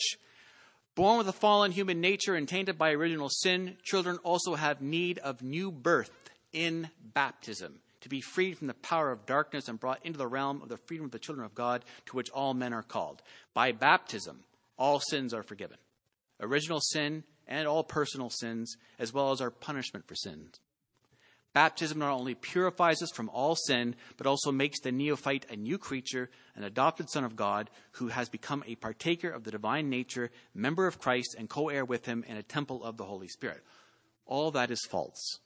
[0.93, 5.17] Born with a fallen human nature and tainted by original sin, children also have need
[5.19, 6.11] of new birth
[6.53, 10.61] in baptism to be freed from the power of darkness and brought into the realm
[10.61, 13.21] of the freedom of the children of God to which all men are called.
[13.53, 14.43] By baptism,
[14.77, 15.77] all sins are forgiven
[16.41, 20.59] original sin and all personal sins, as well as our punishment for sins.
[21.53, 25.77] Baptism not only purifies us from all sin, but also makes the neophyte a new
[25.77, 30.31] creature, an adopted son of God, who has become a partaker of the divine nature,
[30.53, 33.63] member of Christ, and co heir with him in a temple of the Holy Spirit.
[34.25, 35.39] All that is false.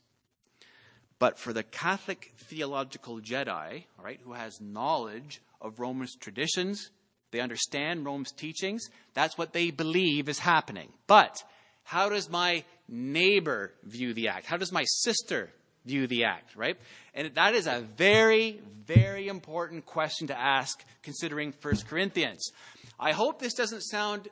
[1.19, 6.91] But for the Catholic theological Jedi, right, who has knowledge of Rome's traditions,
[7.31, 10.89] they understand Rome's teachings, that's what they believe is happening.
[11.07, 11.43] But
[11.83, 14.45] how does my neighbor view the act?
[14.45, 15.49] How does my sister
[15.85, 16.77] view the act, right?
[17.13, 22.51] And that is a very, very important question to ask considering 1 Corinthians.
[22.99, 24.27] I hope this doesn't sound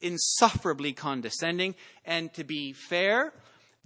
[0.00, 1.74] insufferably condescending.
[2.04, 3.32] And to be fair,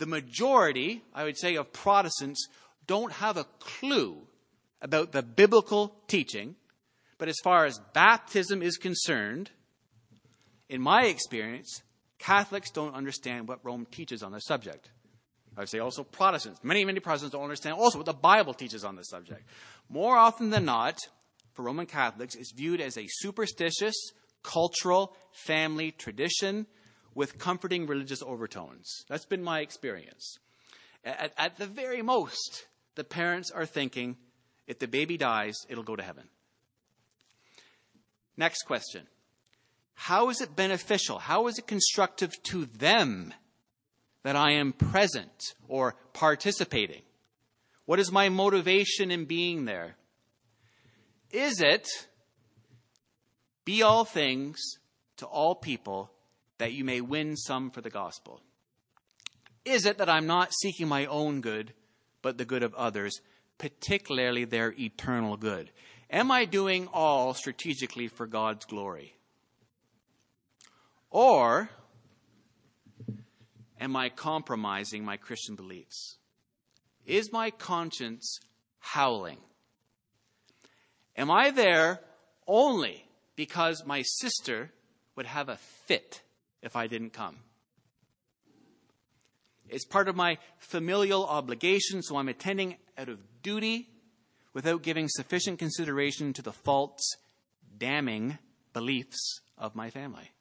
[0.00, 2.48] the majority, I would say, of Protestants
[2.86, 4.26] don't have a clue
[4.80, 6.56] about the biblical teaching.
[7.18, 9.50] But as far as baptism is concerned,
[10.70, 11.82] in my experience,
[12.18, 14.90] Catholics don't understand what Rome teaches on the subject.
[15.54, 16.64] I would say also Protestants.
[16.64, 19.42] Many, many Protestants don't understand also what the Bible teaches on this subject.
[19.90, 20.98] More often than not,
[21.52, 26.66] for Roman Catholics, it's viewed as a superstitious, cultural, family tradition
[27.14, 29.04] with comforting religious overtones.
[29.08, 30.38] That's been my experience.
[31.04, 34.16] At, at the very most, the parents are thinking,
[34.66, 36.28] if the baby dies, it'll go to heaven.
[38.36, 39.06] Next question.
[39.94, 41.18] How is it beneficial?
[41.18, 43.34] How is it constructive to them
[44.22, 47.02] that I am present or participating?
[47.84, 49.96] What is my motivation in being there?
[51.32, 51.88] Is it
[53.64, 54.58] be all things
[55.18, 56.10] to all people
[56.60, 58.40] that you may win some for the gospel?
[59.64, 61.72] Is it that I'm not seeking my own good,
[62.22, 63.20] but the good of others,
[63.58, 65.70] particularly their eternal good?
[66.10, 69.14] Am I doing all strategically for God's glory?
[71.10, 71.70] Or
[73.80, 76.18] Am I compromising my Christian beliefs?
[77.06, 78.38] Is my conscience
[78.78, 79.38] howling?
[81.16, 82.00] Am I there
[82.46, 83.06] only
[83.36, 84.70] because my sister
[85.16, 86.20] would have a fit
[86.62, 87.36] if I didn't come?
[89.68, 93.88] It's part of my familial obligation, so I'm attending out of duty
[94.52, 97.16] without giving sufficient consideration to the false,
[97.78, 98.38] damning
[98.72, 100.32] beliefs of my family.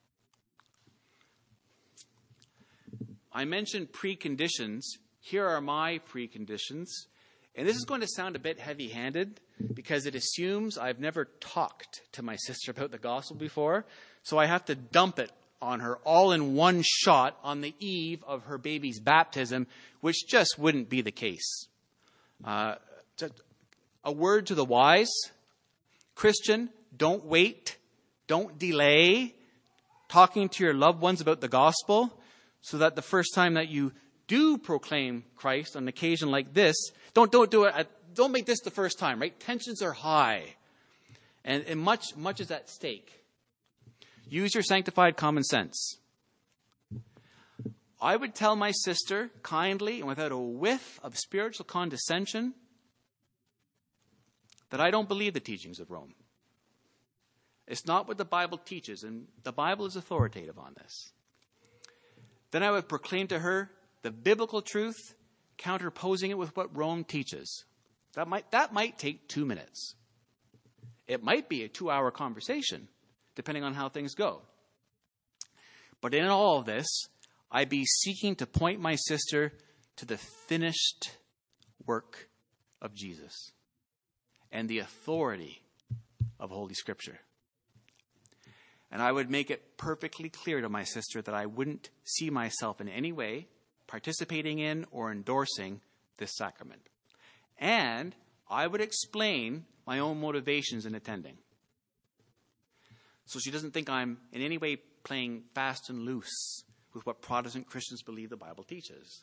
[3.32, 4.82] I mentioned preconditions.
[5.20, 6.88] Here are my preconditions.
[7.56, 9.40] And this is going to sound a bit heavy handed
[9.74, 13.86] because it assumes I've never talked to my sister about the gospel before.
[14.24, 18.24] So I have to dump it on her all in one shot on the eve
[18.26, 19.68] of her baby's baptism,
[20.01, 21.68] which just wouldn't be the case.
[22.43, 22.76] Uh,
[24.03, 25.12] a word to the wise
[26.16, 27.78] Christian, don't wait,
[28.28, 29.34] don't delay
[30.10, 32.12] talking to your loved ones about the gospel
[32.62, 33.93] so that the first time that you
[34.28, 36.76] do proclaim Christ on an occasion like this,
[37.14, 39.39] don't, don't do it, at, don't make this the first time, right?
[39.39, 40.55] Tensions are high.
[41.45, 43.19] And, and much, much is at stake.
[44.30, 45.98] Use your sanctified common sense.
[48.02, 52.54] I would tell my sister kindly and without a whiff of spiritual condescension
[54.70, 56.14] that I don't believe the teachings of Rome.
[57.68, 61.12] It's not what the Bible teaches, and the Bible is authoritative on this.
[62.52, 63.70] Then I would proclaim to her
[64.02, 65.14] the biblical truth,
[65.58, 67.66] counterposing it with what Rome teaches.
[68.14, 69.96] That might, that might take two minutes.
[71.08, 72.88] It might be a two hour conversation,
[73.36, 74.42] depending on how things go.
[76.02, 76.88] But in all of this,
[77.52, 79.54] I'd be seeking to point my sister
[79.98, 81.18] to the finished
[81.86, 82.30] work
[82.82, 83.52] of Jesus
[84.52, 85.62] and the authority
[86.40, 87.20] of Holy Scripture.
[88.92, 92.82] And I would make it perfectly clear to my sister that I wouldn't see myself
[92.82, 93.48] in any way
[93.88, 95.82] participating in or endorsing
[96.18, 96.82] this sacrament.
[97.58, 98.16] And
[98.50, 101.38] I would explain my own motivations in attending.
[103.30, 106.64] So she doesn't think I'm in any way playing fast and loose
[106.96, 109.22] with what Protestant Christians believe the Bible teaches.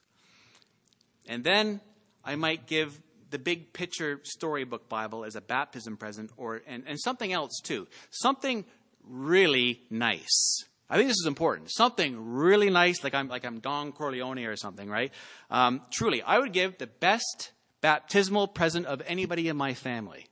[1.28, 1.80] And then
[2.24, 3.00] I might give
[3.30, 7.88] the big picture storybook Bible as a baptism present or and, and something else too.
[8.10, 8.64] Something
[9.02, 10.64] really nice.
[10.88, 11.72] I think this is important.
[11.72, 15.12] Something really nice, like I'm like I'm Don Corleone or something, right?
[15.50, 17.50] Um, truly, I would give the best
[17.80, 20.28] baptismal present of anybody in my family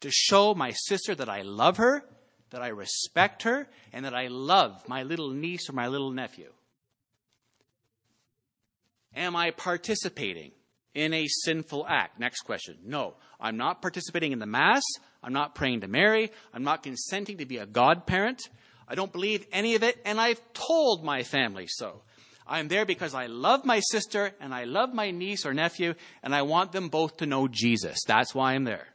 [0.00, 2.04] to show my sister that I love her,
[2.50, 6.52] that I respect her, and that I love my little niece or my little nephew.
[9.14, 10.52] Am I participating
[10.94, 12.20] in a sinful act?
[12.20, 12.76] Next question.
[12.84, 14.82] No, I'm not participating in the Mass.
[15.22, 16.30] I'm not praying to Mary.
[16.54, 18.48] I'm not consenting to be a godparent.
[18.88, 22.02] I don't believe any of it, and I've told my family so.
[22.46, 26.34] I'm there because I love my sister and I love my niece or nephew, and
[26.34, 27.98] I want them both to know Jesus.
[28.06, 28.88] That's why I'm there.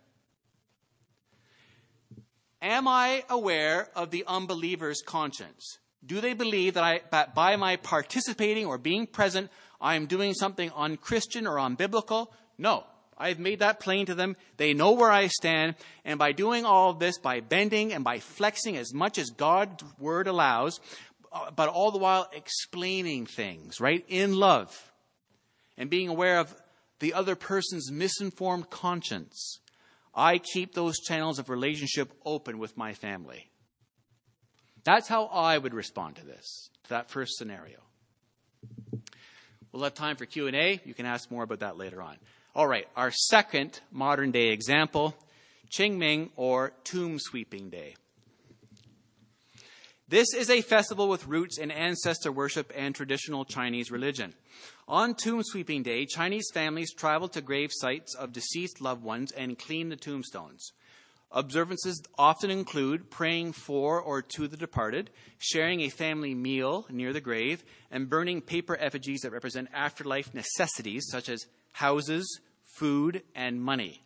[2.66, 5.78] Am I aware of the unbeliever's conscience?
[6.04, 10.34] Do they believe that, I, that by my participating or being present, I am doing
[10.34, 12.30] something unchristian or unbiblical?
[12.58, 12.84] No.
[13.20, 14.36] I've made that plain to them.
[14.58, 15.76] They know where I stand.
[16.04, 19.84] And by doing all of this, by bending and by flexing as much as God's
[20.00, 20.80] word allows,
[21.32, 24.04] uh, but all the while explaining things, right?
[24.08, 24.92] In love.
[25.78, 26.56] And being aware of
[26.98, 29.60] the other person's misinformed conscience.
[30.16, 33.50] I keep those channels of relationship open with my family.
[34.84, 37.80] That's how I would respond to this, to that first scenario.
[39.72, 40.80] We'll have time for Q&A.
[40.86, 42.16] You can ask more about that later on.
[42.56, 45.14] All right, our second modern day example,
[45.78, 47.96] Qingming or Tomb Sweeping Day.
[50.08, 54.34] This is a festival with roots in ancestor worship and traditional Chinese religion.
[54.88, 59.58] On Tomb Sweeping Day, Chinese families travel to grave sites of deceased loved ones and
[59.58, 60.74] clean the tombstones.
[61.32, 65.10] Observances often include praying for or to the departed,
[65.40, 71.08] sharing a family meal near the grave, and burning paper effigies that represent afterlife necessities
[71.10, 72.40] such as houses,
[72.78, 74.04] food, and money.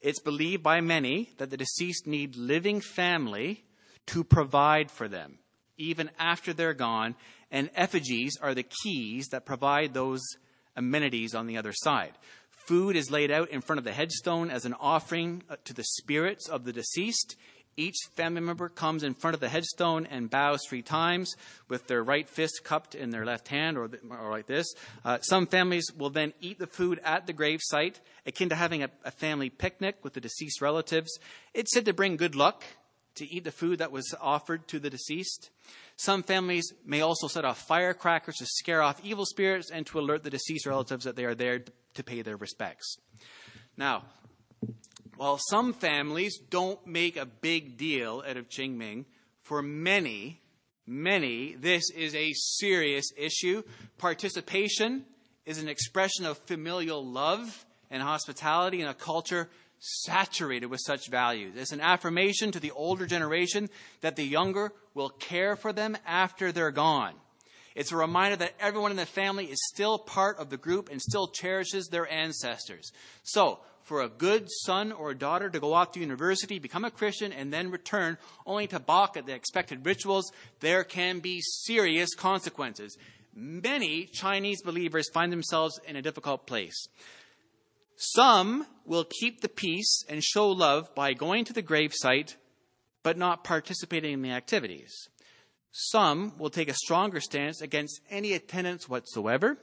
[0.00, 3.62] It's believed by many that the deceased need living family
[4.06, 5.38] to provide for them,
[5.76, 7.14] even after they're gone,
[7.50, 10.22] and effigies are the keys that provide those
[10.76, 12.12] amenities on the other side.
[12.50, 15.84] Food is laid out in front of the headstone as an offering uh, to the
[15.84, 17.36] spirits of the deceased.
[17.78, 21.34] Each family member comes in front of the headstone and bows three times
[21.68, 24.66] with their right fist cupped in their left hand, or, or like this.
[25.04, 28.82] Uh, some families will then eat the food at the grave site, akin to having
[28.82, 31.18] a, a family picnic with the deceased relatives.
[31.54, 32.64] It's said to bring good luck
[33.14, 35.50] to eat the food that was offered to the deceased.
[35.98, 40.22] Some families may also set off firecrackers to scare off evil spirits and to alert
[40.22, 42.98] the deceased relatives that they are there to pay their respects.
[43.76, 44.04] Now,
[45.16, 49.06] while some families don't make a big deal out of Qingming,
[49.42, 50.40] for many,
[50.86, 53.64] many, this is a serious issue.
[53.98, 55.04] Participation
[55.46, 59.48] is an expression of familial love and hospitality in a culture
[59.78, 61.54] saturated with such values.
[61.56, 63.68] It's an affirmation to the older generation
[64.00, 67.14] that the younger will care for them after they're gone.
[67.74, 71.00] It's a reminder that everyone in the family is still part of the group and
[71.00, 72.90] still cherishes their ancestors.
[73.22, 77.32] So, for a good son or daughter to go off to university, become a Christian,
[77.32, 82.98] and then return only to balk at the expected rituals, there can be serious consequences.
[83.34, 86.88] Many Chinese believers find themselves in a difficult place.
[88.00, 92.36] Some will keep the peace and show love by going to the gravesite
[93.02, 95.08] but not participating in the activities.
[95.72, 99.58] Some will take a stronger stance against any attendance whatsoever.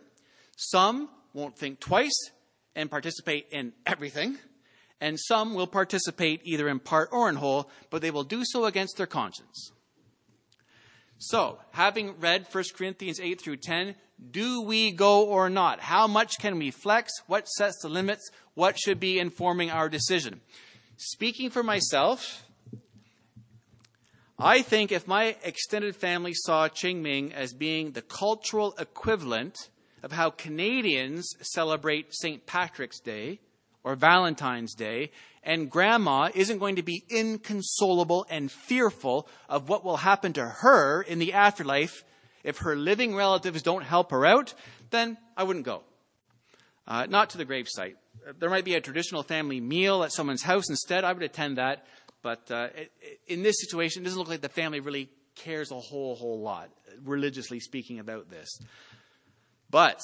[0.58, 2.32] Some won't think twice
[2.76, 4.38] and participate in everything.
[5.00, 8.66] And some will participate either in part or in whole, but they will do so
[8.66, 9.72] against their conscience.
[11.18, 13.96] So, having read 1 Corinthians 8 through 10,
[14.32, 15.80] do we go or not?
[15.80, 17.12] How much can we flex?
[17.28, 18.30] What sets the limits?
[18.54, 20.42] What should be informing our decision?
[20.98, 22.46] Speaking for myself,
[24.38, 29.70] I think if my extended family saw Qingming as being the cultural equivalent
[30.04, 32.46] of how Canadians celebrate St.
[32.46, 33.40] Patrick's Day
[33.86, 35.12] or Valentine's Day,
[35.44, 41.02] and grandma isn't going to be inconsolable and fearful of what will happen to her
[41.04, 42.04] in the afterlife
[42.46, 44.54] if her living relatives don't help her out,
[44.92, 45.82] then I wouldn't go.
[46.88, 47.96] Uh, not to the gravesite.
[48.38, 51.04] There might be a traditional family meal at someone's house instead.
[51.04, 51.86] I would attend that.
[52.22, 52.68] But uh,
[53.28, 56.70] in this situation, it doesn't look like the family really cares a whole, whole lot,
[57.04, 58.60] religiously speaking, about this.
[59.72, 60.00] But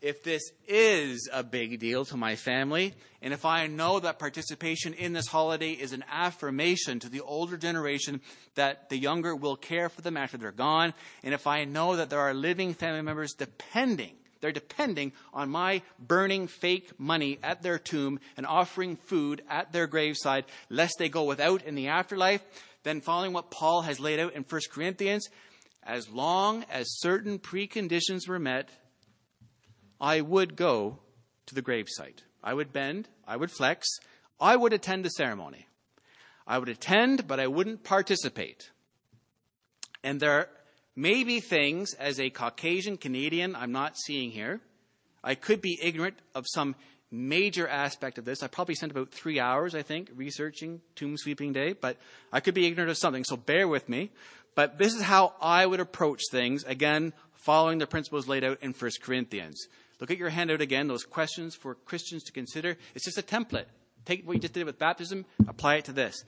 [0.00, 4.94] if this is a big deal to my family, and if I know that participation
[4.94, 8.20] in this holiday is an affirmation to the older generation
[8.54, 12.10] that the younger will care for them after they're gone, and if I know that
[12.10, 17.78] there are living family members depending, they're depending on my burning fake money at their
[17.78, 22.44] tomb and offering food at their graveside, lest they go without in the afterlife,
[22.84, 25.28] then following what Paul has laid out in 1 Corinthians,
[25.82, 28.68] as long as certain preconditions were met,
[30.00, 30.98] I would go
[31.46, 32.22] to the gravesite.
[32.42, 33.88] I would bend, I would flex,
[34.40, 35.66] I would attend the ceremony.
[36.46, 38.70] I would attend, but I wouldn't participate.
[40.02, 40.48] And there
[40.94, 44.60] may be things as a Caucasian Canadian I'm not seeing here.
[45.22, 46.76] I could be ignorant of some
[47.10, 48.42] major aspect of this.
[48.42, 51.96] I probably spent about three hours, I think, researching Tomb Sweeping Day, but
[52.32, 54.10] I could be ignorant of something, so bear with me.
[54.54, 58.72] But this is how I would approach things, again, following the principles laid out in
[58.72, 59.68] 1 Corinthians.
[60.00, 62.76] Look at your handout again, those questions for Christians to consider.
[62.94, 63.66] It's just a template.
[64.04, 66.24] Take what you just did with baptism, apply it to this.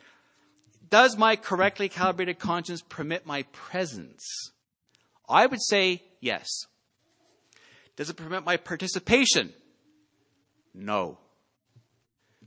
[0.89, 4.25] Does my correctly calibrated conscience permit my presence?
[5.29, 6.49] I would say yes.
[7.97, 9.53] Does it permit my participation?
[10.75, 11.19] No.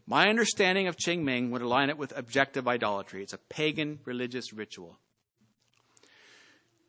[0.05, 3.24] My understanding of Qingming would align it with objective idolatry.
[3.24, 4.99] It's a pagan religious ritual.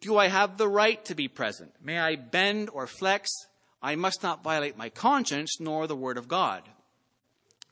[0.00, 1.72] Do I have the right to be present?
[1.80, 3.30] May I bend or flex
[3.84, 6.62] I must not violate my conscience nor the word of God.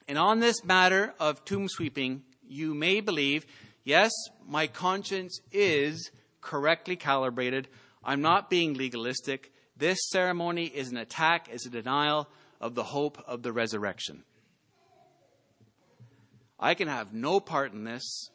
[0.06, 3.46] And on this matter of tomb sweeping, you may believe,
[3.82, 4.12] yes,
[4.46, 6.10] my conscience is
[6.42, 7.66] correctly calibrated.
[8.04, 9.54] I'm not being legalistic.
[9.74, 12.28] This ceremony is an attack, is a denial
[12.60, 14.22] of the hope of the resurrection.
[16.60, 18.28] I can have no part in this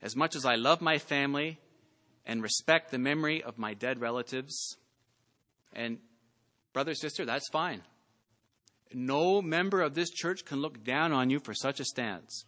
[0.00, 1.60] as much as I love my family
[2.24, 4.78] and respect the memory of my dead relatives.
[5.74, 5.98] And
[6.72, 7.82] Brother, sister, that's fine.
[8.94, 12.44] No member of this church can look down on you for such a stance.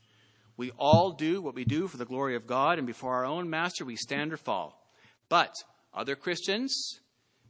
[0.57, 3.51] We all do what we do for the glory of God, and before our own
[3.51, 4.87] master, we stand or fall.
[5.29, 5.53] But
[5.93, 7.01] other Christians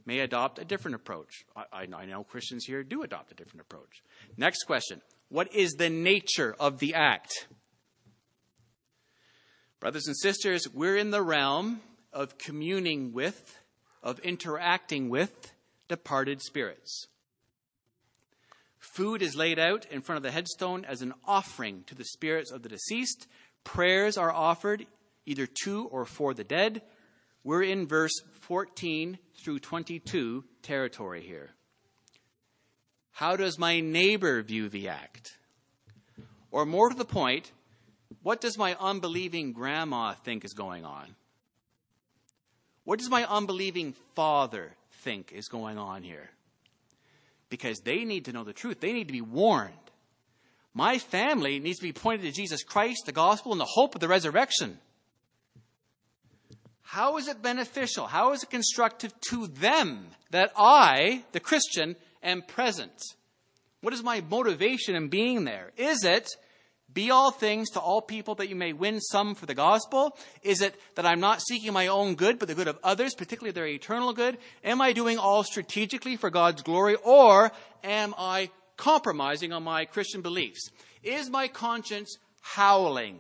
[0.06, 1.44] may adopt a different approach.
[1.56, 4.02] I, I know Christians here do adopt a different approach.
[4.36, 7.46] Next question What is the nature of the act?
[9.80, 13.58] Brothers and sisters, we're in the realm of communing with,
[14.02, 15.52] of interacting with,
[15.94, 17.06] departed spirits.
[18.80, 22.50] Food is laid out in front of the headstone as an offering to the spirits
[22.50, 23.28] of the deceased.
[23.62, 24.86] Prayers are offered
[25.24, 26.82] either to or for the dead.
[27.44, 31.50] We're in verse 14 through 22 territory here.
[33.12, 35.38] How does my neighbor view the act?
[36.50, 37.52] Or more to the point,
[38.24, 41.14] what does my unbelieving grandma think is going on?
[42.82, 44.72] What does my unbelieving father
[45.04, 46.30] think is going on here.
[47.50, 49.72] Because they need to know the truth, they need to be warned.
[50.72, 54.00] My family needs to be pointed to Jesus Christ, the gospel, and the hope of
[54.00, 54.78] the resurrection.
[56.82, 58.06] How is it beneficial?
[58.06, 62.92] How is it constructive to them that I, the Christian, am present?
[63.82, 65.70] What is my motivation in being there?
[65.76, 66.28] Is it
[66.94, 70.16] be all things to all people that you may win some for the gospel?
[70.42, 73.52] Is it that I'm not seeking my own good, but the good of others, particularly
[73.52, 74.38] their eternal good?
[74.62, 80.22] Am I doing all strategically for God's glory, or am I compromising on my Christian
[80.22, 80.70] beliefs?
[81.02, 83.18] Is my conscience howling?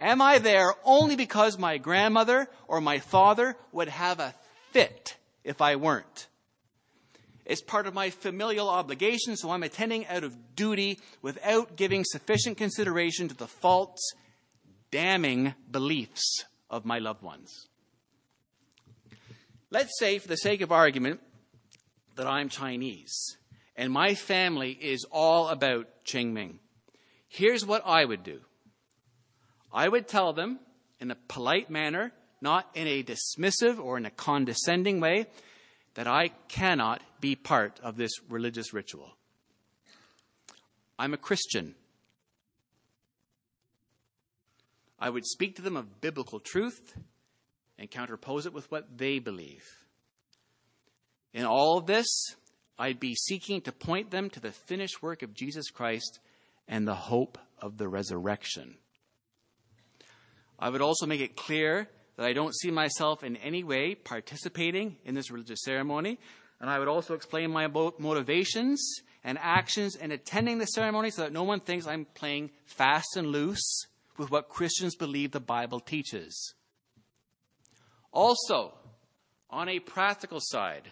[0.00, 4.34] Am I there only because my grandmother or my father would have a
[4.70, 6.26] fit if I weren't?
[7.50, 12.56] It's part of my familial obligation, so I'm attending out of duty without giving sufficient
[12.56, 13.98] consideration to the false,
[14.92, 17.66] damning beliefs of my loved ones.
[19.68, 21.18] Let's say, for the sake of argument,
[22.14, 23.36] that I'm Chinese
[23.74, 26.58] and my family is all about Qingming.
[27.26, 28.42] Here's what I would do
[29.72, 30.60] I would tell them
[31.00, 35.26] in a polite manner, not in a dismissive or in a condescending way,
[35.94, 39.16] that I cannot be part of this religious ritual.
[40.98, 41.74] I'm a Christian.
[44.98, 46.94] I would speak to them of biblical truth
[47.78, 49.64] and counterpose it with what they believe.
[51.32, 52.06] In all of this,
[52.78, 56.18] I'd be seeking to point them to the finished work of Jesus Christ
[56.68, 58.76] and the hope of the resurrection.
[60.58, 64.96] I would also make it clear that I don't see myself in any way participating
[65.04, 66.18] in this religious ceremony.
[66.60, 71.32] And I would also explain my motivations and actions in attending the ceremony so that
[71.32, 73.86] no one thinks I'm playing fast and loose
[74.18, 76.54] with what Christians believe the Bible teaches.
[78.12, 78.74] Also,
[79.48, 80.90] on a practical side,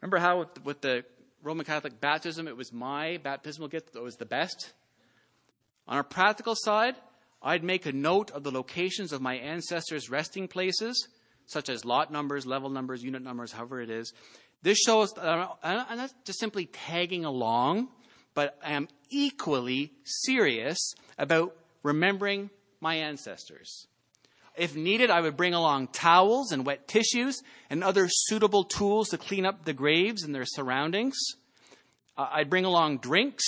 [0.00, 1.04] remember how with the
[1.42, 4.72] Roman Catholic baptism, it was my baptismal gift that was the best.
[5.86, 6.96] On a practical side,
[7.42, 11.08] I'd make a note of the locations of my ancestors' resting places,
[11.46, 14.12] such as lot numbers, level numbers, unit numbers, however it is.
[14.62, 17.88] This shows uh, I'm not just simply tagging along,
[18.34, 22.50] but I am equally serious about remembering
[22.80, 23.86] my ancestors.
[24.56, 29.18] If needed, I would bring along towels and wet tissues and other suitable tools to
[29.18, 31.16] clean up the graves and their surroundings.
[32.16, 33.44] Uh, I'd bring along drinks,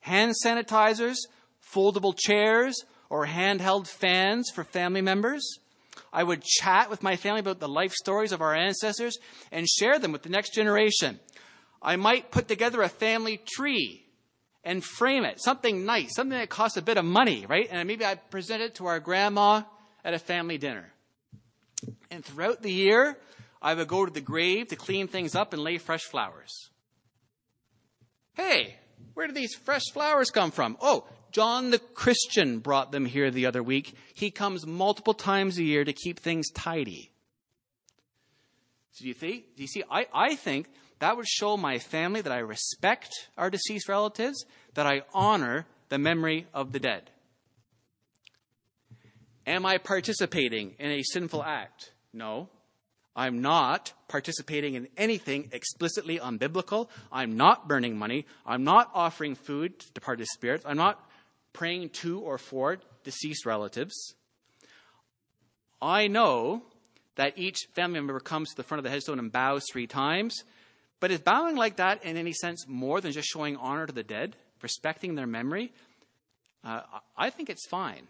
[0.00, 1.16] hand sanitizers,
[1.60, 5.58] foldable chairs, or handheld fans for family members.
[6.12, 9.18] I would chat with my family about the life stories of our ancestors
[9.50, 11.20] and share them with the next generation.
[11.82, 14.06] I might put together a family tree
[14.64, 17.68] and frame it, something nice, something that costs a bit of money, right?
[17.70, 19.62] And maybe I present it to our grandma
[20.04, 20.92] at a family dinner.
[22.10, 23.18] And throughout the year,
[23.60, 26.70] I would go to the grave to clean things up and lay fresh flowers.
[28.34, 28.76] Hey,
[29.14, 30.76] where do these fresh flowers come from?
[30.80, 33.96] Oh, John the Christian brought them here the other week.
[34.14, 37.10] He comes multiple times a year to keep things tidy.
[38.92, 39.44] So do you see?
[39.56, 39.82] Do you see?
[39.90, 40.68] I, I think
[41.00, 45.98] that would show my family that I respect our deceased relatives, that I honor the
[45.98, 47.10] memory of the dead.
[49.44, 51.94] Am I participating in a sinful act?
[52.12, 52.48] No.
[53.16, 56.88] I'm not participating in anything explicitly unbiblical.
[57.10, 58.24] I'm not burning money.
[58.46, 60.64] I'm not offering food to departed spirits.
[60.64, 61.04] I'm not
[61.54, 64.14] praying to or for deceased relatives.
[65.80, 66.62] I know
[67.16, 70.44] that each family member comes to the front of the headstone and bows three times,
[71.00, 74.02] but is bowing like that in any sense more than just showing honor to the
[74.02, 75.72] dead, respecting their memory?
[76.62, 76.80] Uh,
[77.16, 78.08] I think it's fine.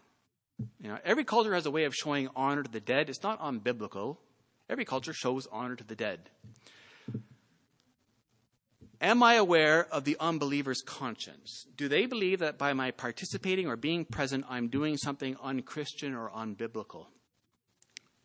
[0.81, 3.09] You know, every culture has a way of showing honor to the dead.
[3.09, 4.17] It's not unbiblical.
[4.69, 6.29] Every culture shows honor to the dead.
[9.01, 11.65] Am I aware of the unbeliever's conscience?
[11.75, 16.29] Do they believe that by my participating or being present, I'm doing something unchristian or
[16.29, 17.07] unbiblical?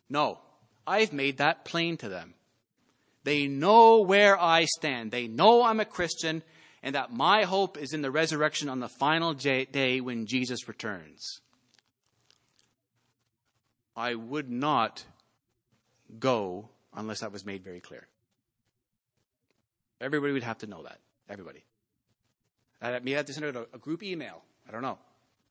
[0.09, 0.39] No.
[0.87, 2.35] I've made that plain to them.
[3.25, 5.11] They know where I stand.
[5.11, 6.43] They know I'm a Christian
[6.83, 11.41] and that my hope is in the resurrection on the final day when Jesus returns.
[13.95, 15.05] I would not
[16.19, 18.09] go unless that was made very clear.
[20.01, 20.99] Everybody would have to know that.
[21.29, 21.65] Everybody.
[22.81, 24.43] I may have to send out a, group email.
[24.67, 24.99] I don't know.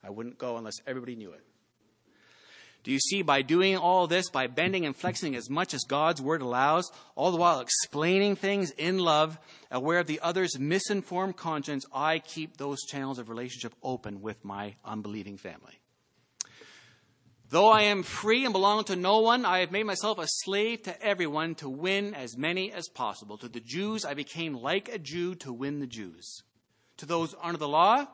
[0.03, 1.43] I wouldn't go unless everybody knew it.
[2.83, 6.21] Do you see, by doing all this, by bending and flexing as much as God's
[6.21, 9.37] word allows, all the while explaining things in love,
[9.69, 14.75] aware of the other's misinformed conscience, I keep those channels of relationship open with my
[14.85, 15.78] unbelieving family.
[17.51, 20.83] Though I am free and belong to no one, I have made myself a slave
[20.83, 23.39] to everyone to win as many as possible.
[23.39, 26.43] To the Jews, I became like a Jew to win the Jews.
[26.97, 28.05] To those under the law,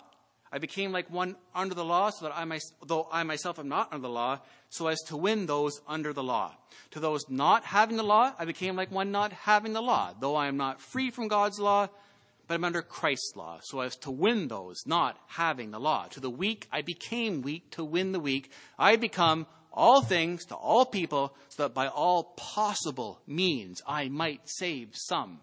[0.54, 3.92] I became like one under the law, so that I, though I myself am not
[3.92, 6.56] under the law, so as to win those under the law.
[6.92, 10.38] To those not having the law, I became like one not having the law, though
[10.38, 11.90] I am not free from God's law,
[12.48, 16.08] but I'm under Christ's law, so as to win those not having the law.
[16.12, 18.52] To the weak, I became weak to win the weak.
[18.78, 24.42] I become all things to all people, so that by all possible means I might
[24.46, 25.40] save some.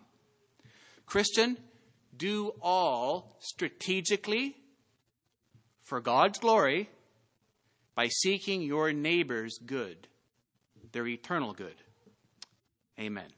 [1.07, 1.59] Christian,
[2.17, 4.57] do all strategically
[5.83, 6.89] for God's glory
[7.95, 10.09] by seeking your neighbor's good,
[10.93, 11.75] their eternal good.
[12.99, 13.29] Amen.